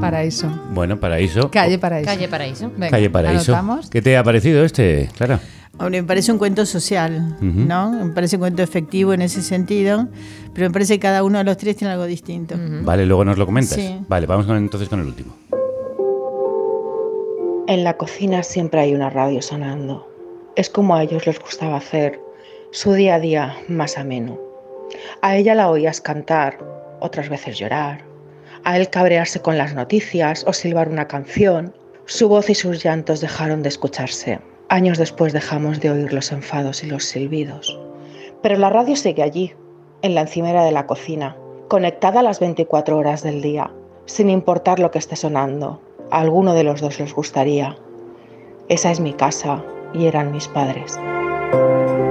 [0.02, 0.48] Paraíso.
[0.70, 1.48] Bueno, Paraíso.
[1.50, 2.10] Calle Paraíso.
[2.10, 2.72] Calle Paraíso.
[2.72, 3.52] Venga, Calle Paraíso.
[3.54, 3.88] anotamos.
[3.88, 5.38] ¿Qué te ha parecido este, Clara?
[5.78, 7.46] Hombre, me parece un cuento social, Ujú.
[7.66, 7.90] ¿no?
[7.92, 10.06] Me parece un cuento efectivo en ese sentido,
[10.54, 12.54] pero me parece que cada uno de los tres tiene algo distinto.
[12.58, 13.76] Vale, luego nos lo comentas.
[13.76, 13.98] Sí.
[14.06, 15.34] Vale, vamos con- entonces con el último.
[17.68, 20.06] En la cocina siempre hay una radio sonando.
[20.56, 22.20] Es como a ellos les gustaba hacer
[22.70, 24.38] su día a día más ameno.
[25.22, 26.58] A ella la oías cantar,
[27.00, 28.04] otras veces llorar,
[28.64, 31.74] a él cabrearse con las noticias o silbar una canción.
[32.04, 34.38] Su voz y sus llantos dejaron de escucharse.
[34.72, 37.78] Años después dejamos de oír los enfados y los silbidos.
[38.40, 39.52] Pero la radio sigue allí,
[40.00, 41.36] en la encimera de la cocina,
[41.68, 43.70] conectada a las 24 horas del día,
[44.06, 45.82] sin importar lo que esté sonando.
[46.10, 47.76] A alguno de los dos les gustaría.
[48.70, 49.62] Esa es mi casa
[49.92, 50.98] y eran mis padres.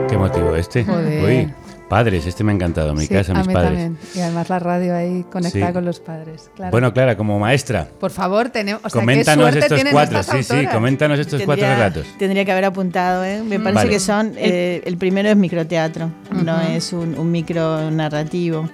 [0.07, 0.85] ¿Qué motivo este?
[0.85, 1.47] Joder.
[1.47, 1.53] Uy,
[1.91, 2.93] padres, este me ha encantado.
[2.93, 3.71] Mi Sí, casa, a mis mí padres.
[3.71, 3.97] también.
[4.15, 5.73] Y además la radio ahí conectada Sí.
[5.73, 6.49] con los padres.
[6.55, 6.71] Claro.
[6.71, 8.81] Bueno, Clara, como maestra, Por favor, tenemos.
[8.85, 10.23] O sea, coméntanos qué suerte estos cuatro.
[10.23, 12.07] Sí, sí, coméntanos estos cuatro relatos.
[12.17, 13.43] Tendría que haber apuntado, ¿eh?
[13.43, 13.89] Me parece Vale.
[13.89, 14.33] que son.
[14.37, 16.09] eh, el primero es microteatro,
[16.43, 16.71] no Ujú.
[16.71, 18.69] es un, un micro narrativo.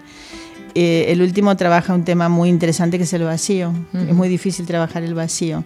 [0.76, 3.74] Eh, el último trabaja un tema muy interesante que es el vacío.
[3.94, 5.64] Es muy difícil trabajar el vacío.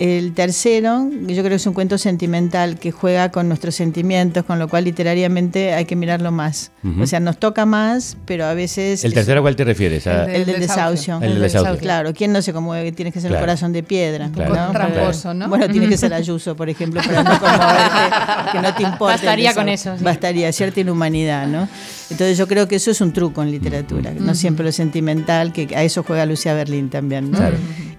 [0.00, 4.58] El tercero, yo creo que es un cuento sentimental que juega con nuestros sentimientos, con
[4.58, 6.72] lo cual literariamente hay que mirarlo más.
[7.00, 9.04] O sea, nos toca más, pero a veces...
[9.04, 10.06] ¿El tercero a cuál te refieres?
[10.08, 11.20] A- El del desahucio.
[11.22, 11.78] El del desahucio.
[11.78, 12.90] Claro, ¿quién no se conmueve?
[12.90, 13.42] Tienes que ser Claro.
[13.44, 14.30] un corazón de piedra.
[14.34, 14.72] Claro, ¿no?
[14.72, 15.48] Tramposo, ¿no?
[15.48, 19.14] Bueno, tiene que ser Ayuso, por ejemplo, para no conmoverte, que no te importa.
[19.14, 20.02] el Bastaría con eso, sí.
[20.04, 21.68] Bastaría, cierta inhumanidad, ¿no?
[22.10, 25.74] Entonces yo creo que eso es un truco en literatura, no siempre lo sentimental, que
[25.76, 27.38] a eso juega Lucía Berlín también, ¿no?
[27.38, 27.56] Claro.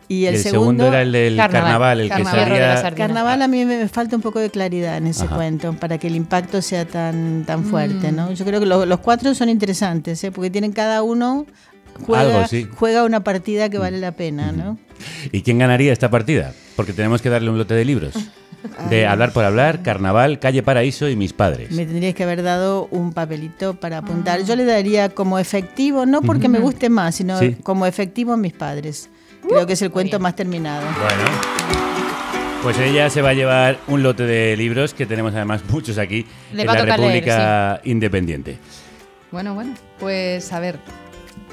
[0.07, 2.45] Y el, segundo, era el del carnaval, el Carnaval.
[2.45, 2.95] que salía...
[2.95, 5.35] Carnaval a mí me me falta un poco de claridad en ese Ajá.
[5.35, 8.15] cuento para que el impacto sea tan, tan fuerte, Mm.
[8.15, 8.31] ¿no?
[8.33, 10.31] Yo creo que lo- los cuatro son interesantes, ¿eh?
[10.31, 11.45] porque tienen cada uno
[12.05, 12.67] juega, Algo, sí.
[12.75, 14.77] juega una partida que vale la pena, ¿no?
[15.31, 16.53] ¿Y quién ganaría esta partida?
[16.75, 18.13] Porque tenemos que darle un lote de libros.
[18.89, 21.71] De Hablar por Hablar, Carnaval, Calle Paraíso y Mis Padres.
[21.71, 24.43] Me tendrías que haber dado un papelito para apuntar.
[24.43, 27.55] Yo le daría como efectivo, no porque me guste más, sino Sí.
[27.61, 29.09] como efectivo a mis padres.
[29.47, 30.81] Creo que es el cuento más terminado.
[30.81, 31.75] Bueno.
[32.63, 36.25] Pues ella se va a llevar un lote de libros que tenemos además muchos aquí
[36.51, 38.57] Le en la leer, República Independiente.
[39.31, 40.79] Bueno, bueno, pues a ver,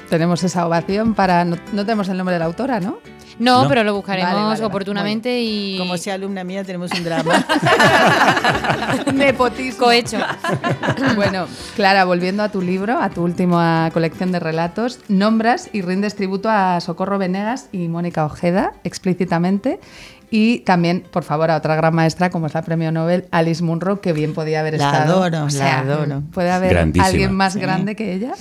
[0.09, 1.45] tenemos esa ovación para...
[1.45, 2.97] No, no tenemos el nombre de la autora, ¿no?
[3.39, 3.69] No, No.
[3.69, 4.65] pero lo buscaremos Vale, vale, vale.
[4.65, 5.77] oportunamente y.
[5.77, 7.45] Como sea alumna mía, tenemos un drama.
[9.13, 9.79] Nepotismo.
[9.85, 10.17] Cohecho.
[11.15, 16.15] bueno, Clara, volviendo a tu libro, a tu última colección de relatos, nombras y rindes
[16.15, 19.79] tributo a Socorro Venegas y Mónica Ojeda explícitamente.
[20.29, 24.01] Y también, por favor, a otra gran maestra como es la premio Nobel Alice Munro,
[24.01, 25.23] que bien podía haber La estado.
[25.23, 26.23] adoro, la adoro.
[26.33, 27.05] Puede haber Grandísima.
[27.07, 27.59] alguien más Sí.
[27.59, 28.31] grande que ella.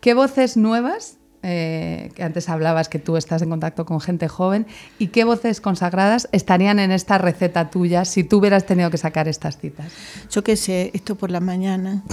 [0.00, 1.16] ¿Qué voces nuevas?
[1.46, 4.66] Eh, que antes hablabas que tú estás en contacto con gente joven.
[4.98, 9.28] ¿Y qué voces consagradas estarían en esta receta tuya si tú hubieras tenido que sacar
[9.28, 9.92] estas citas?
[10.30, 12.02] Yo qué sé, esto por la mañana.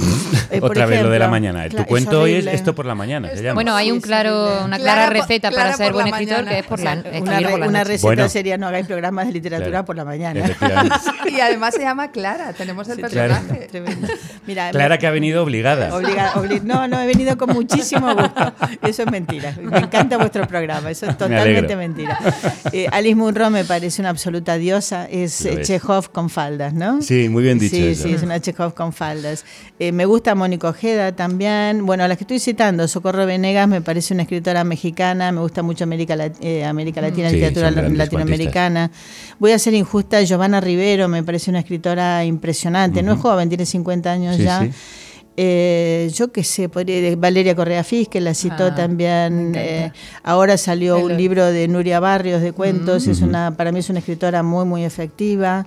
[0.51, 1.69] Eh, por Otra vez lo de la ejemplo, mañana.
[1.69, 3.29] Tu cla- cuento hoy es esto por la mañana.
[3.29, 3.53] Se llama.
[3.53, 6.37] Bueno, hay Sí, un claro, una Clara clara por- receta Clara para ser buen escritor,
[6.39, 6.51] mañana.
[6.51, 7.83] que es por la, una, re- por la una noche.
[7.85, 8.27] receta Bueno.
[8.29, 9.85] sería no hagáis programas de literatura Claro.
[9.85, 10.43] por la mañana.
[11.31, 13.33] Y además se llama Clara, tenemos el Claro.
[13.35, 13.67] personaje.
[13.67, 14.07] Tremendo.
[14.45, 15.95] Mira, Clara me- que ha venido obligada.
[15.95, 18.53] obliga- obli- no, no, he venido con muchísimo gusto.
[18.81, 19.20] Eso es mentira.
[19.61, 20.89] Me encanta vuestro programa.
[20.91, 22.17] Eso es totalmente mentira.
[22.73, 25.05] Eh, Alice Munro me parece una absoluta diosa.
[25.09, 25.67] Es eh, es.
[25.67, 27.01] Chekhov con faldas, ¿no?
[27.01, 28.03] Sí, muy bien dicho Sí, eso.
[28.03, 29.43] sí, es una Chekhov con faldas.
[29.79, 31.85] Eh, me gusta Mónica Ojeda también.
[31.85, 35.31] Bueno, a las que estoy citando, Socorro Venegas me parece una escritora mexicana.
[35.31, 38.91] Me gusta mucho América, Lat- eh, América Latina, Sí, literatura latinoamericana.
[39.39, 40.21] Voy a ser injusta.
[40.23, 43.03] Giovanna Rivero me parece una escritora impresionante.
[43.03, 44.61] No es joven, tiene 50 años Sí, ya.
[44.61, 44.71] sí.
[45.37, 49.53] Eh, yo qué sé, podría- Valeria Correa Fis, que la citó Ah, también.
[49.55, 49.91] eh,
[50.23, 53.07] ahora salió un libro de Nuria Barrios de cuentos.
[53.07, 55.65] Es una, para mí es una escritora muy, muy efectiva.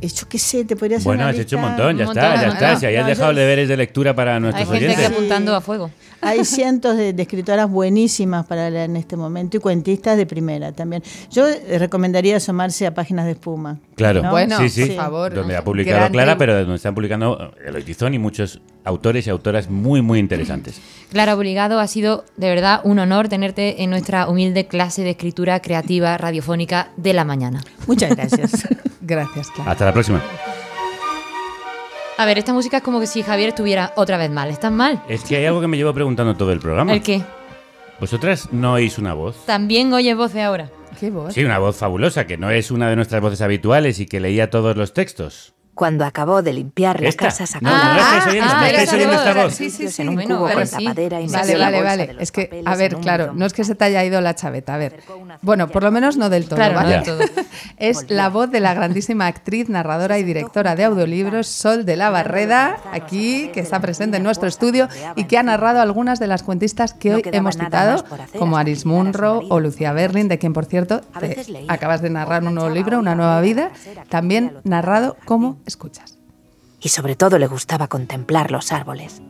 [0.00, 2.22] Yo qué sé, te podría hacer Bueno, una has hecho un montón, ya un está,
[2.30, 2.72] montón, ya no, está.
[2.72, 5.10] no, Si hayas no, dejado yo- deberes de lectura para Hay nuestros gente que oyentes.
[5.10, 5.90] apuntando a fuego.
[6.20, 10.72] Hay cientos de, de escritoras buenísimas para leer en este momento y cuentistas de primera
[10.72, 11.02] también.
[11.30, 11.46] Yo
[11.78, 13.78] recomendaría asomarse a páginas de espuma.
[13.94, 14.30] Claro, ¿no?
[14.30, 14.86] Bueno, sí, sí.
[14.86, 15.34] por favor.
[15.34, 19.70] Donde ha publicado Clara, pero donde están publicando Eloy Tizón y muchos autores y autoras
[19.70, 20.80] muy, muy interesantes.
[21.10, 25.60] Clara Obligado, ha sido de verdad un honor tenerte en nuestra humilde clase de escritura
[25.60, 27.62] creativa radiofónica de la mañana.
[27.86, 28.66] Muchas gracias.
[29.04, 29.72] Gracias, Clara.
[29.72, 30.22] Hasta la próxima.
[32.18, 34.48] A ver, esta música es como que si Javier estuviera otra vez mal.
[34.50, 35.02] ¿Estás mal?
[35.08, 36.92] Es que hay algo que me llevo preguntando todo el programa.
[36.92, 37.22] ¿El qué?
[38.00, 39.46] ¿Vosotras no oís una voz?
[39.46, 40.70] También oyes voces ahora.
[40.98, 41.34] ¿Qué voz?
[41.34, 44.50] Sí, una voz fabulosa, que no es una de nuestras voces habituales y que leía
[44.50, 45.54] todos los textos.
[45.74, 47.24] Cuando acabó de limpiar la Esta.
[47.26, 49.26] casa, sacó No, la estáis oyendo, Ah, no estáis esa oyendo voz.
[49.26, 49.54] esta voz.
[49.54, 50.02] Sí, sí, sí.
[50.02, 50.84] en un Bueno, cubo con sí.
[50.84, 52.16] tapadera y Vale, la vale, vale.
[52.20, 54.74] Es que, a ver, claro, no es que se te haya ido la chaveta.
[54.74, 55.02] A ver,
[55.40, 56.98] bueno, por lo menos no del todo, Claro, ¿vale?
[57.04, 57.20] todo.
[57.78, 62.10] Es la voz de la grandísima actriz, narradora y directora de audiolibros Sol de la
[62.10, 66.42] Barreda, aquí, que está presente en nuestro estudio y que ha narrado algunas de las
[66.42, 68.04] cuentistas que hoy hemos citado,
[68.38, 72.54] como Aris Munro o Lucía Berlin, de quien, por cierto, te acabas de narrar un
[72.54, 73.70] nuevo libro, Una nueva vida,
[74.10, 75.61] también narrado como.
[75.66, 76.18] Escuchas.
[76.84, 79.22] y sobre todo le gustaba contemplar los árboles.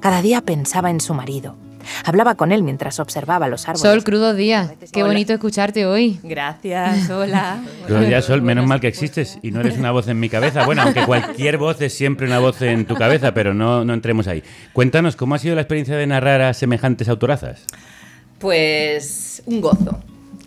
[0.00, 1.56] Cada día pensaba en su marido.
[2.04, 3.80] Hablaba con él mientras observaba los árboles.
[3.80, 4.72] Sol, crudos días.
[4.92, 5.12] Qué Hola.
[5.12, 6.20] bonito escucharte hoy.
[6.22, 7.62] Gracias, hola.
[7.88, 8.42] Buenos días, Sol.
[8.42, 10.66] Menos mal que existes y no eres una voz en mi cabeza.
[10.66, 14.28] Bueno, aunque cualquier voz es siempre una voz en tu cabeza, pero no, no entremos
[14.28, 14.42] ahí.
[14.74, 17.64] Cuéntanos, ¿cómo ha sido la experiencia de narrar a semejantes autorazas?
[18.38, 20.00] Pues un gozo,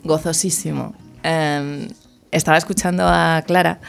[0.04, 0.94] gozosísimo.
[1.24, 1.88] Em,
[2.32, 3.80] estaba escuchando a Clara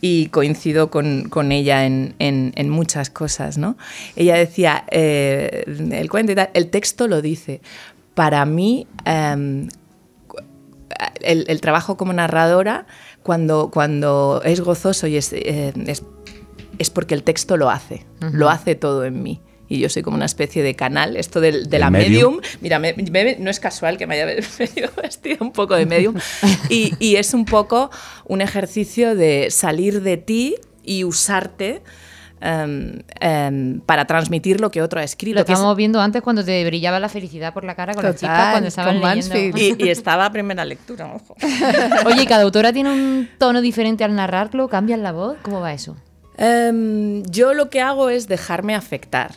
[0.00, 3.76] y coincido con, con ella en, en- en muchas cosas, ¿no?
[4.14, 7.60] Ella decía, eh, el cuento y tal, el texto lo dice.
[8.14, 9.68] Para mí, em,
[11.22, 12.86] el, el trabajo como narradora,
[13.22, 16.02] cuando, cuando es gozoso y es, eh, es,
[16.78, 19.40] es porque el texto lo hace, lo hace todo en mí.
[19.68, 22.36] Y yo soy como una especie de canal, esto del- de, ¿El la medium?
[22.36, 22.40] medium.
[22.60, 24.26] Mira, me- me- no es casual que me haya
[24.58, 26.14] venido vestida un poco de medium.
[26.70, 27.90] Y, y es un poco
[28.26, 30.54] un ejercicio de salir de ti
[30.84, 31.82] y usarte
[32.40, 35.38] em, em, para transmitir lo que otro ha escrito.
[35.40, 38.02] Lo que es- estábamos viendo antes cuando te brillaba la felicidad por la cara con
[38.02, 39.58] Total, chispas cuando estaban leyendo.
[39.58, 41.34] Y, y estaba a primera lectura, ojo.
[42.04, 44.68] Oye, ¿y cada autora tiene un tono diferente al narrarlo?
[44.68, 45.38] ¿Cambian la voz?
[45.42, 45.96] ¿Cómo va eso?
[46.38, 49.34] Em, yo lo que hago es dejarme afectar.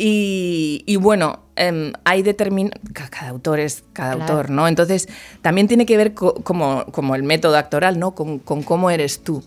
[0.00, 2.70] Y, y bueno, em, hay determin...
[2.92, 4.32] ca- Cada autor es cada Claro.
[4.32, 4.68] autor, ¿no?
[4.68, 5.08] Entonces,
[5.42, 8.14] también tiene que ver co- como, como el método actoral, ¿no?
[8.14, 9.42] Con, con cómo eres tú.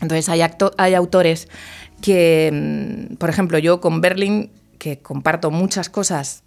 [0.00, 1.48] Entonces, hay, acto- hay autores
[2.00, 2.50] que,
[3.10, 6.44] mm, por ejemplo, yo con Berlin, que comparto muchas cosas,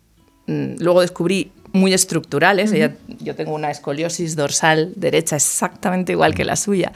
[0.47, 2.69] mm, luego descubrí muy estructurales.
[2.69, 2.77] Ujú.
[2.77, 6.93] Ella- yo tengo una escoliosis dorsal derecha exactamente igual que la suya.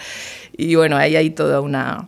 [0.56, 2.08] Y bueno, ahí hay toda una,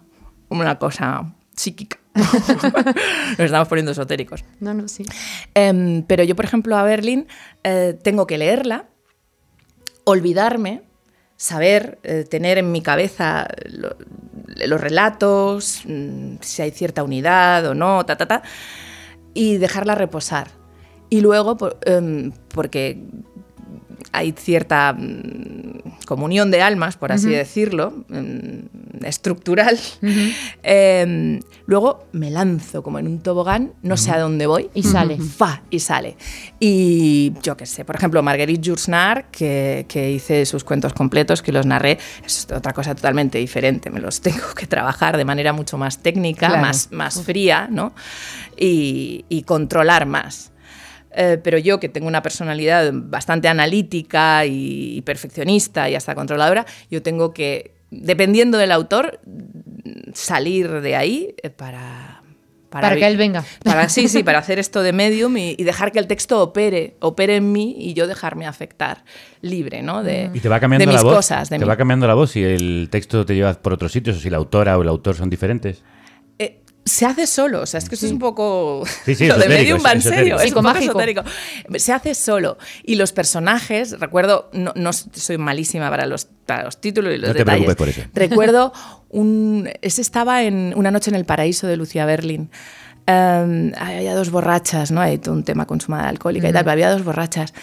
[0.49, 1.97] una cosa psíquica.
[2.15, 4.43] Nos estamos poniendo esotéricos.
[4.59, 5.05] No, no, sí.
[5.53, 7.27] Em, pero yo, por ejemplo, a Berlin
[7.63, 8.85] eh, tengo que leerla,
[10.03, 10.83] olvidarme,
[11.37, 13.95] saber, eh, tener en mi cabeza lo-
[14.67, 18.43] los relatos, mm, si hay cierta unidad o no, ta, ta, ta,
[19.33, 20.49] y dejarla reposar.
[21.09, 23.01] Y luego, por- em, porque
[24.11, 27.35] hay cierta mm, comunión de almas, por así Ujú.
[27.35, 29.77] decirlo, mm, estructural,
[30.63, 34.69] em, luego me lanzo como en un tobogán, no sé a dónde voy.
[34.73, 35.17] Y sale.
[35.37, 36.17] Fa, y sale.
[36.59, 41.51] Y yo qué sé, por ejemplo, Marguerite Yourcenar, que, que hice sus cuentos completos, que
[41.51, 43.89] los narré, es otra cosa totalmente diferente.
[43.89, 46.61] Me los tengo que trabajar de manera mucho más técnica, Claro.
[46.61, 47.93] más, más fría, ¿no?
[48.57, 50.48] Y, y controlar más.
[51.15, 56.65] Eh, pero yo, que tengo una personalidad bastante analítica y, y perfeccionista y hasta controladora,
[56.91, 59.19] yo tengo que, dependiendo del autor,
[60.13, 62.15] salir de ahí eh, para...
[62.69, 63.43] Para que él venga.
[63.63, 66.95] Para, sí, sí, para hacer esto de medium y, y dejar que el texto opere,
[66.99, 69.03] opere en mí y yo dejarme afectar
[69.41, 70.03] libre, ¿no?
[70.03, 71.15] De, Y te va cambiando de la mis voz.
[71.15, 71.49] cosas.
[71.49, 71.67] De te mí.
[71.67, 74.37] va cambiando la voz si el texto te lleva por otros sitios o si la
[74.37, 75.81] autora o el autor son diferentes.
[76.89, 78.83] Se hace solo, o sea, es que esto es un poco...
[79.05, 80.91] Sí, sí, lo de medium va en es serio, es un poco Psicomágico.
[80.99, 81.23] esotérico.
[81.77, 82.57] Se hace solo.
[82.83, 87.27] Y los personajes, recuerdo, no, no soy malísima para los, para los títulos y los
[87.29, 87.65] No te detalles.
[87.65, 88.09] preocupes por eso.
[88.13, 88.73] Recuerdo
[89.09, 89.69] un...
[89.81, 92.49] Ese estaba en Una noche en el paraíso de Lucia Berlin.
[93.05, 95.01] Em, había dos borrachas, ¿no?
[95.01, 97.53] Hay todo un tema con su madre alcohólica y tal, pero había dos borrachas.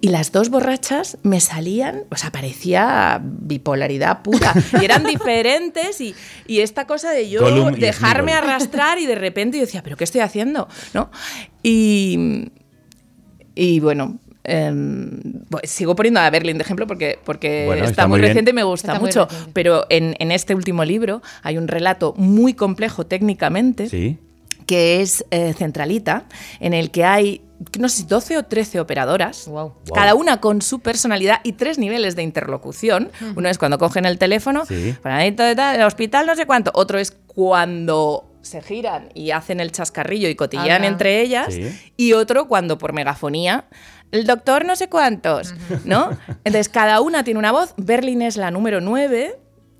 [0.00, 4.52] Y las dos borrachas me salían, o sea, parecía bipolaridad pura.
[4.80, 6.14] Y eran diferentes y,
[6.48, 10.22] y esta cosa de yo dejarme arrastrar y de repente yo decía, ¿pero qué estoy
[10.22, 10.66] haciendo?
[10.92, 11.10] ¿No?
[11.62, 12.50] Y,
[13.54, 14.18] y bueno,
[15.50, 18.50] pues sigo poniendo a Berlin de ejemplo porque, porque Bueno, está, está muy muy reciente
[18.50, 19.28] y me gusta Está mucho.
[19.52, 24.18] Pero en, en este último libro hay un relato muy complejo técnicamente Sí.
[24.66, 26.24] Que es eh, Centralita,
[26.60, 27.42] en el que hay,
[27.78, 29.48] no sé, si 12 o 13 operadoras,
[29.94, 33.10] cada una con su personalidad y tres niveles de interlocución.
[33.36, 34.94] Uno es cuando cogen el teléfono, Sí.
[35.04, 36.72] el hospital no sé cuánto.
[36.74, 40.88] Otro es cuando se giran y hacen el chascarrillo y cotillean Anda.
[40.88, 41.52] entre ellas.
[41.54, 41.92] Sí.
[41.96, 43.64] Y otro cuando por megafonía,
[44.12, 45.54] el doctor no sé cuántos,
[45.84, 46.10] ¿no?
[46.44, 47.74] Entonces cada una tiene una voz.
[47.76, 49.36] Berlin es la número 9.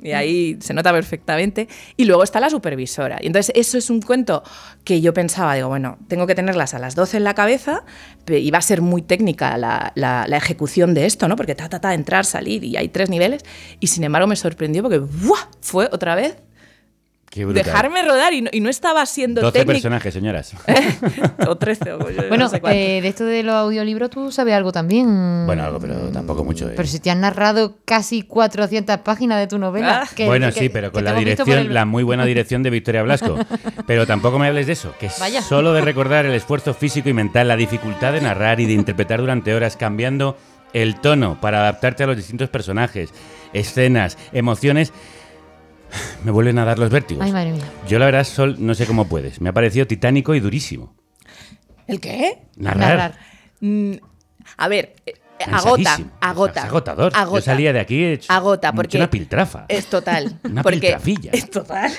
[0.07, 1.69] Y ahí se nota perfectamente.
[1.97, 3.19] Y luego está la supervisora.
[3.21, 4.43] Y entonces eso es un cuento
[4.85, 7.85] que yo pensaba, digo, bueno, tengo que tenerlas a las 12 en la cabeza
[8.29, 11.37] y va a ser muy técnica la, la- ejecución de esto, ¿no?
[11.37, 13.43] Porque ta, ta, ta, entrar, salir y hay tres niveles.
[13.81, 15.49] Y sin embargo me sorprendió porque ¡buah!
[15.61, 16.37] fue otra vez.
[17.45, 19.73] Dejarme rodar y no, y no estaba siendo 12 técnica.
[19.75, 20.53] personajes, señoras.
[21.47, 22.79] o 13, o yo Bueno, no sé cuánto.
[22.79, 25.45] eh, de esto de los audiolibros tú sabes algo también.
[25.47, 26.69] Bueno, algo, pero tampoco mucho.
[26.69, 26.73] eh.
[26.77, 30.03] Pero si te han narrado casi 400 páginas de tu novela.
[30.05, 30.09] Ah.
[30.15, 33.03] que- bueno, que- sí, pero con la dirección, el- la muy buena dirección de Victoria
[33.03, 33.37] Blasco.
[33.87, 35.43] Pero tampoco me hables de eso, que Vaya.
[35.43, 39.21] solo de recordar el esfuerzo físico y mental, la dificultad de narrar y de interpretar
[39.21, 40.37] durante horas, cambiando
[40.73, 43.11] el tono para adaptarte a los distintos personajes,
[43.53, 44.93] escenas, emociones,
[46.25, 47.25] me vuelven a dar los vértigos.
[47.25, 47.65] Ay, madre mía.
[47.89, 49.41] Yo la verdad, Sol, no sé cómo puedes.
[49.41, 50.95] Me ha parecido titánico y durísimo.
[51.87, 52.39] ¿El qué?
[52.57, 53.19] Narrar.
[53.61, 53.93] Mm,
[54.57, 55.15] a ver, eh,
[55.45, 56.61] agota, agota.
[56.61, 57.13] Es agotador.
[57.15, 57.39] Agota.
[57.39, 59.67] Yo salía de aquí hecho, Agota, porque una piltrafa.
[59.69, 60.39] Es total.
[60.45, 61.31] Una porque piltrafilla.
[61.33, 61.93] Es total.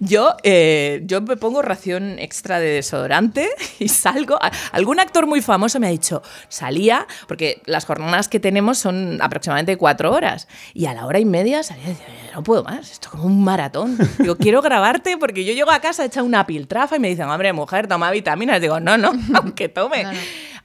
[0.00, 4.38] Yo, eh, yo me pongo ración extra de desodorante y salgo.
[4.72, 9.76] Algún actor muy famoso me ha dicho, salía, porque las jornadas que tenemos son aproximadamente
[9.76, 10.48] cuatro horas.
[10.74, 13.24] Y a la hora y media salía y decía, no puedo más, esto es como
[13.24, 13.98] un maratón.
[14.18, 17.52] Digo, quiero grabarte porque yo llego a casa hecha una piltrafa y me dicen, hombre,
[17.52, 18.60] mujer, toma vitaminas.
[18.60, 20.06] Digo, no, no, aunque tome.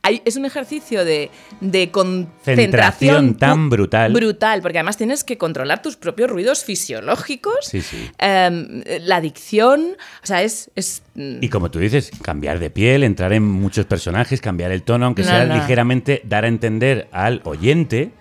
[0.07, 1.29] Hay- es un ejercicio de,
[1.59, 4.13] de concentración Centración tan brutal.
[4.13, 8.09] brutal, porque además tienes que controlar tus propios ruidos fisiológicos, Sí, sí.
[8.17, 10.71] em, la adicción, o sea, es...
[10.75, 14.83] es mm, Y como tú dices, cambiar de piel, entrar en muchos personajes, cambiar el
[14.83, 15.55] tono, aunque No, sea no.
[15.55, 18.11] ligeramente, dar a entender al oyente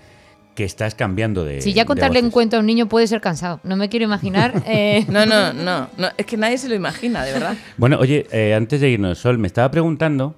[0.57, 1.61] que estás cambiando de.
[1.61, 3.61] Si ya contarle un cuento a un niño puede ser cansado.
[3.63, 4.55] No me quiero imaginar.
[4.67, 7.57] eh, No, no, no, no, es que nadie se lo imagina, de verdad.
[7.77, 10.35] Bueno, oye, eh, antes de irnos, Sol, me estaba preguntando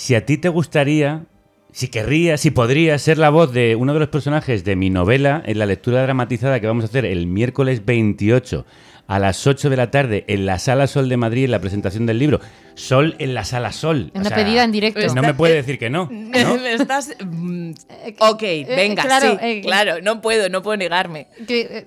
[0.00, 1.26] si a ti te gustaría,
[1.72, 5.42] si querrías, si podrías ser la voz de uno de los personajes de mi novela
[5.44, 8.64] en la lectura dramatizada que vamos a hacer el miércoles 28
[9.06, 12.06] a las 8 de la tarde en la Sala Sol de Madrid en la presentación
[12.06, 12.40] del libro.
[12.76, 14.10] Sol en la Sala Sol.
[14.14, 15.14] Una pedida en directo.
[15.14, 16.08] No me puede decir que no.
[16.10, 16.56] ¿no?
[16.56, 17.14] Me estás.
[17.22, 17.72] mm,
[18.20, 21.26] ok, venga, claro, sí, eh, claro, no puedo, no puedo negarme.
[21.46, 21.86] Que, eh,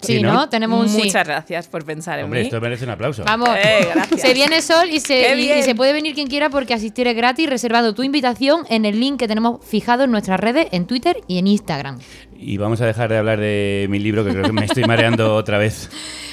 [0.00, 0.32] Sí, ¿no?
[0.32, 0.48] ¿no?
[0.48, 1.02] Tenemos un sí.
[1.04, 2.46] Muchas gracias por pensar en Hombre, mí.
[2.46, 3.24] esto merece un aplauso.
[3.24, 4.20] Vamos, Eh, gracias.
[4.20, 5.62] se viene Sol y se, Qué y- y bien.
[5.64, 9.18] se puede venir quien quiera porque asistir es gratis reservando tu invitación en el link
[9.18, 11.98] que tenemos fijado en nuestras redes, en Twitter y en Instagram.
[12.38, 15.34] Y vamos a dejar de hablar de mi libro, que creo que me estoy mareando
[15.36, 15.88] otra vez.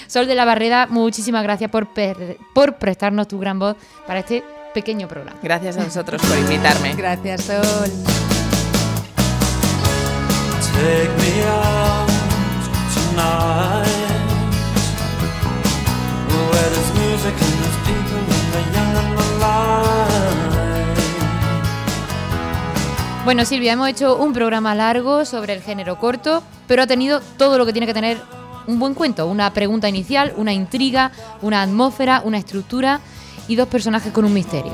[0.08, 1.88] Sol de la Barreda, muchísimas gracias por,
[2.56, 3.76] por prestarnos tu gran voz
[4.08, 5.40] para este pequeño programa.
[5.44, 6.96] Gracias a vosotros por invitarme.
[6.96, 7.92] Gracias, Sol.
[10.74, 11.79] Take me out
[23.30, 27.60] Bueno, Silvia, hemos hecho un programa largo sobre el género corto, pero ha tenido todo
[27.60, 28.18] lo que tiene que tener
[28.66, 29.28] un buen cuento.
[29.28, 31.12] Una pregunta inicial, una intriga,
[31.44, 33.02] una atmósfera, una estructura
[33.48, 34.74] y dos personajes con un misterio.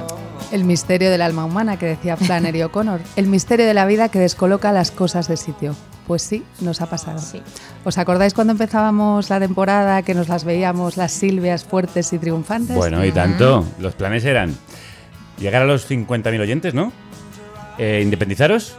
[0.54, 3.02] El misterio del alma humana que decía Flannery O'Connor.
[3.18, 5.76] El misterio de la vida que descoloca las cosas de sitio.
[6.08, 7.20] Pues sí, nos ha pasado.
[7.84, 12.76] ¿Os acordáis cuando empezábamos la temporada que nos las veíamos las Silvias fuertes y triunfantes?
[12.76, 13.66] Bueno, y tanto.
[13.80, 14.56] Los planes eran
[15.40, 16.92] llegar a los 50.000 oyentes, ¿no?
[17.78, 18.78] Eh, independizaros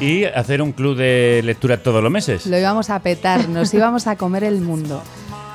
[0.00, 2.46] y hacer un club de lectura todos los meses.
[2.46, 5.02] Lo íbamos a petar, nos íbamos a comer el mundo.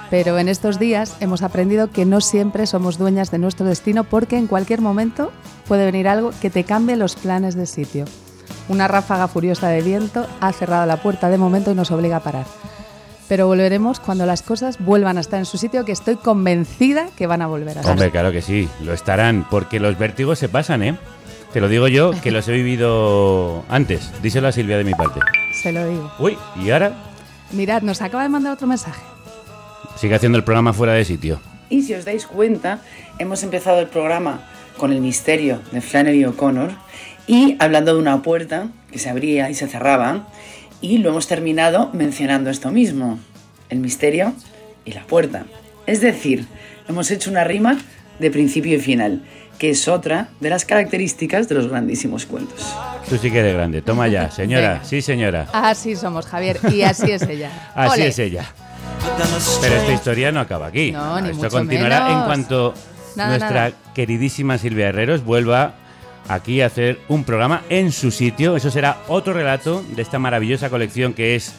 [0.09, 4.37] Pero en estos días hemos aprendido que no siempre somos dueñas de nuestro destino porque
[4.37, 5.31] en cualquier momento
[5.67, 8.05] puede venir algo que te cambie los planes de sitio.
[8.69, 12.19] Una ráfaga furiosa de viento ha cerrado la puerta de momento y nos obliga a
[12.21, 12.45] parar.
[13.27, 17.27] Pero volveremos cuando las cosas vuelvan a estar en su sitio, que estoy convencida que
[17.27, 17.91] van a volver a estar.
[17.91, 20.97] Hombre, claro que sí, lo estarán, porque los vértigos se pasan, ¿eh?
[21.51, 24.11] Te lo digo yo, que los he vivido antes.
[24.21, 25.19] Díselo a Silvia de mi parte.
[25.61, 26.11] Se lo digo.
[26.19, 26.93] Uy, y ahora
[27.51, 29.01] Mirad, nos acaba de mandar otro mensaje.
[29.95, 31.39] sigue haciendo el programa fuera de sitio.
[31.69, 32.79] Y si os dais cuenta,
[33.19, 34.41] hemos empezado el programa
[34.77, 36.71] con el misterio de Flannery O'Connor
[37.27, 40.27] y hablando de una puerta que se abría y se cerraba
[40.81, 43.19] y lo hemos terminado mencionando esto mismo,
[43.69, 44.33] el misterio
[44.85, 45.45] y la puerta.
[45.85, 46.45] Es decir,
[46.87, 47.77] hemos hecho una rima
[48.19, 49.21] de principio y final,
[49.59, 52.73] que es otra de las características de los grandísimos cuentos.
[53.09, 53.81] Tú sí que eres grande.
[53.81, 54.73] Toma ya, señora.
[54.73, 54.83] Venga.
[54.85, 55.47] Sí, señora.
[55.51, 57.71] Así somos, Javier, y así es ella.
[57.75, 58.07] Así Ole.
[58.09, 58.45] es ella.
[59.61, 60.91] Pero esta historia no acaba aquí.
[60.91, 62.19] No, ni Esto mucho continuará menos.
[62.19, 62.73] en cuanto
[63.15, 63.71] Nada, nuestra nada.
[63.95, 65.75] queridísima Silvia Herreros vuelva
[66.27, 68.55] aquí a hacer un programa en su sitio.
[68.55, 71.53] Eso será otro relato de esta maravillosa colección que es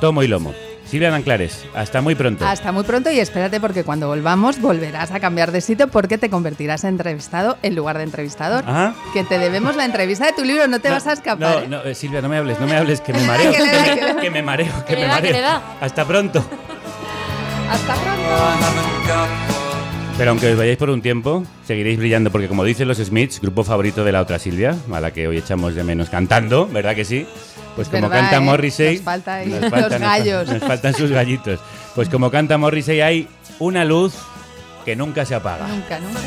[0.00, 0.54] Tomo y Lomo.
[0.92, 2.46] Silvia Danclares, hasta muy pronto.
[2.46, 6.28] Hasta muy pronto y espérate porque cuando volvamos volverás a cambiar de sitio porque te
[6.28, 8.62] convertirás en entrevistado en lugar de entrevistador.
[9.14, 11.38] Que te debemos la entrevista de tu libro, no te vas a escapar.
[11.38, 11.86] No, ¿eh?
[11.86, 13.52] no, Silvia, no me hables, no me hables, que me mareo.
[13.52, 14.20] Que le da, que le da.
[14.20, 15.32] que me mareo, que me da, que mareo.
[15.32, 15.62] le da.
[15.80, 16.44] Hasta pronto.
[17.70, 19.51] Hasta pronto.
[20.18, 23.64] Pero aunque os vayáis por un tiempo, seguiréis brillando porque como dicen los Smiths, grupo
[23.64, 27.04] favorito de la otra Silvia, a la que hoy echamos de menos cantando, ¿verdad que
[27.04, 27.26] sí?
[27.74, 28.40] Pues como Verdad, canta ¿eh?
[28.40, 30.48] Morrissey, Nos falta ahí nos los faltan- gallos.
[30.48, 31.58] Nos faltan sus gallitos.
[31.94, 34.12] Pues como canta Morrissey hay una luz
[34.84, 35.66] que nunca se apaga.
[35.66, 36.20] Nunca, nunca.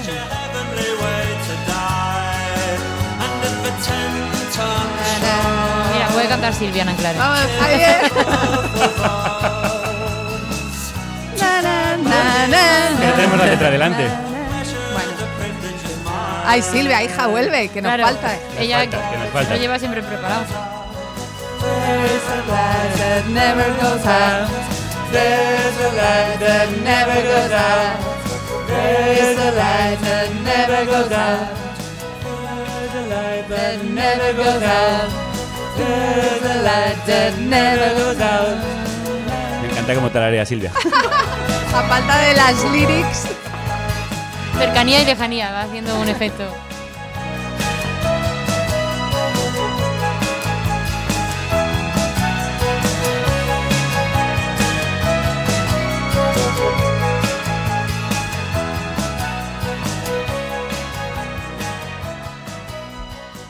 [5.94, 7.20] Mira, puede cantar Silviana claro.
[7.20, 7.40] Vamos,
[12.50, 14.08] tenemos la letra delante.
[16.48, 18.38] Ay, Silvia, hija, vuelve, que nos Claro, falta.
[18.60, 19.50] Ella falta, que nos falta.
[19.56, 20.46] lo lleva siempre preparado.
[21.60, 24.48] There's a light that never goes out.
[25.12, 27.98] There's a light that never goes out.
[28.68, 31.48] There's a light that never goes out.
[32.22, 35.10] There's a light that never goes out.
[35.78, 38.58] There's a light that never goes out.
[39.62, 40.72] Me encanta cómo tararea Silvia.
[41.76, 43.28] A falta de las lyrics.
[44.58, 46.44] Cercanía y lejanía, va haciendo un efecto.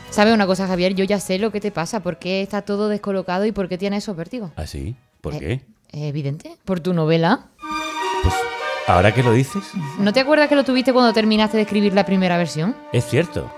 [0.09, 0.95] ¿Sabes una cosa, Javier?
[0.95, 1.99] Yo ya sé lo que te pasa.
[2.01, 4.51] ¿Por qué está todo descolocado y por qué tienes esos vértigos?
[4.55, 4.95] ¿Ah, sí?
[5.19, 5.53] ¿Por Eh, qué?
[5.91, 6.55] Es evidente.
[6.63, 7.47] Por tu novela.
[8.87, 9.63] ¿Ahora que lo dices?
[9.97, 12.75] ¿No te acuerdas que lo tuviste cuando terminaste de escribir la primera versión?
[12.93, 13.51] Es cierto.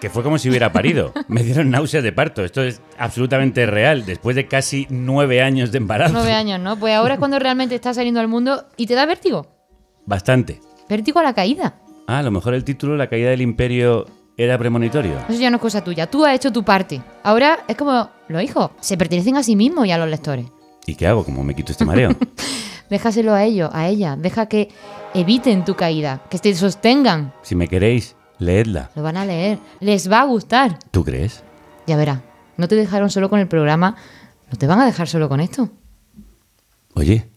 [0.00, 1.12] Que fue como si hubiera parido.
[1.28, 2.44] Me dieron náuseas de parto.
[2.44, 4.04] Esto es absolutamente real.
[4.04, 6.12] Después de casi nueve años de embarazo.
[6.12, 6.76] Nueve años, ¿no?
[6.78, 9.46] Pues ahora es cuando realmente estás saliendo al mundo y te da vértigo.
[10.04, 10.60] Bastante.
[10.88, 11.76] Vértigo a la caída.
[12.06, 15.14] Ah, a lo mejor el título La caída del imperio era premonitorio.
[15.28, 16.06] Eso ya no es cosa tuya.
[16.06, 17.00] Tú has hecho tu parte.
[17.22, 18.70] Ahora es como los hijos.
[18.80, 20.46] Se pertenecen a sí mismos y a los lectores.
[20.86, 21.24] ¿Y qué hago?
[21.24, 22.10] ¿Cómo me quito este mareo?
[22.90, 24.16] Déjaselo a ellos, a ella.
[24.16, 24.68] Deja que
[25.14, 27.32] eviten tu caída, que te sostengan.
[27.42, 28.90] Si me queréis, leedla.
[28.96, 29.58] Lo van a leer.
[29.78, 30.78] Les va a gustar.
[30.90, 31.44] ¿Tú crees?
[31.86, 32.22] Ya verá.
[32.56, 33.96] No te dejaron solo con el programa.
[34.50, 35.70] No te van a dejar solo con esto.
[36.94, 37.30] Oye,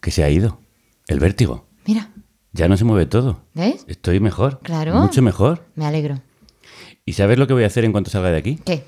[0.00, 0.58] que se ha ido.
[1.06, 1.66] El vértigo.
[1.86, 2.10] Mira.
[2.52, 3.42] Ya no se mueve todo.
[3.54, 3.84] ¿Ves?
[3.86, 4.60] Estoy mejor.
[4.62, 4.94] Claro.
[4.94, 5.66] Mucho mejor.
[5.74, 6.20] Me alegro.
[7.04, 8.56] ¿Y sabes lo que voy a hacer en cuanto salga de aquí?
[8.64, 8.84] ¿Qué?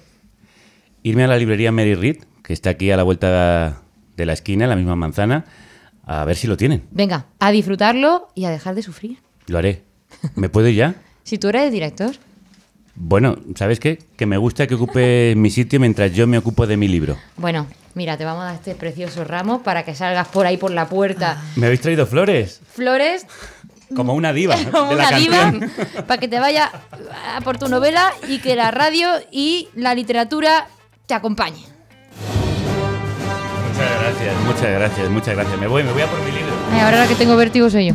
[1.03, 3.83] Irme a la librería Mary Reed, que está aquí a la vuelta
[4.17, 5.45] de la esquina, en la misma manzana,
[6.05, 6.85] a ver si lo tienen.
[6.91, 9.19] Venga, a disfrutarlo y a dejar de sufrir.
[9.47, 9.83] Lo haré.
[10.35, 10.95] ¿Me puedo ir ya?
[11.25, 12.11] Si tú eres el director.
[12.97, 13.99] Bueno, ¿sabes qué?
[14.17, 17.17] Que me gusta que ocupe mi sitio mientras yo me ocupo de mi libro.
[17.37, 20.73] Bueno, mira, te vamos a dar este precioso ramo para que salgas por ahí por
[20.73, 21.41] la puerta.
[21.57, 22.61] ¿Me habéis traído flores?
[22.75, 23.25] Flores,
[23.95, 25.53] Como una diva como de la una diva,
[26.09, 26.71] para que te vaya
[27.37, 30.67] a por tu novela y que la radio y la literatura
[31.07, 31.72] te acompañen.
[33.73, 35.59] Muchas gracias, muchas gracias, muchas gracias.
[35.59, 36.53] Me voy, me voy a por mi libro.
[36.73, 37.95] Ay, ahora la que tengo vértigo soy yo.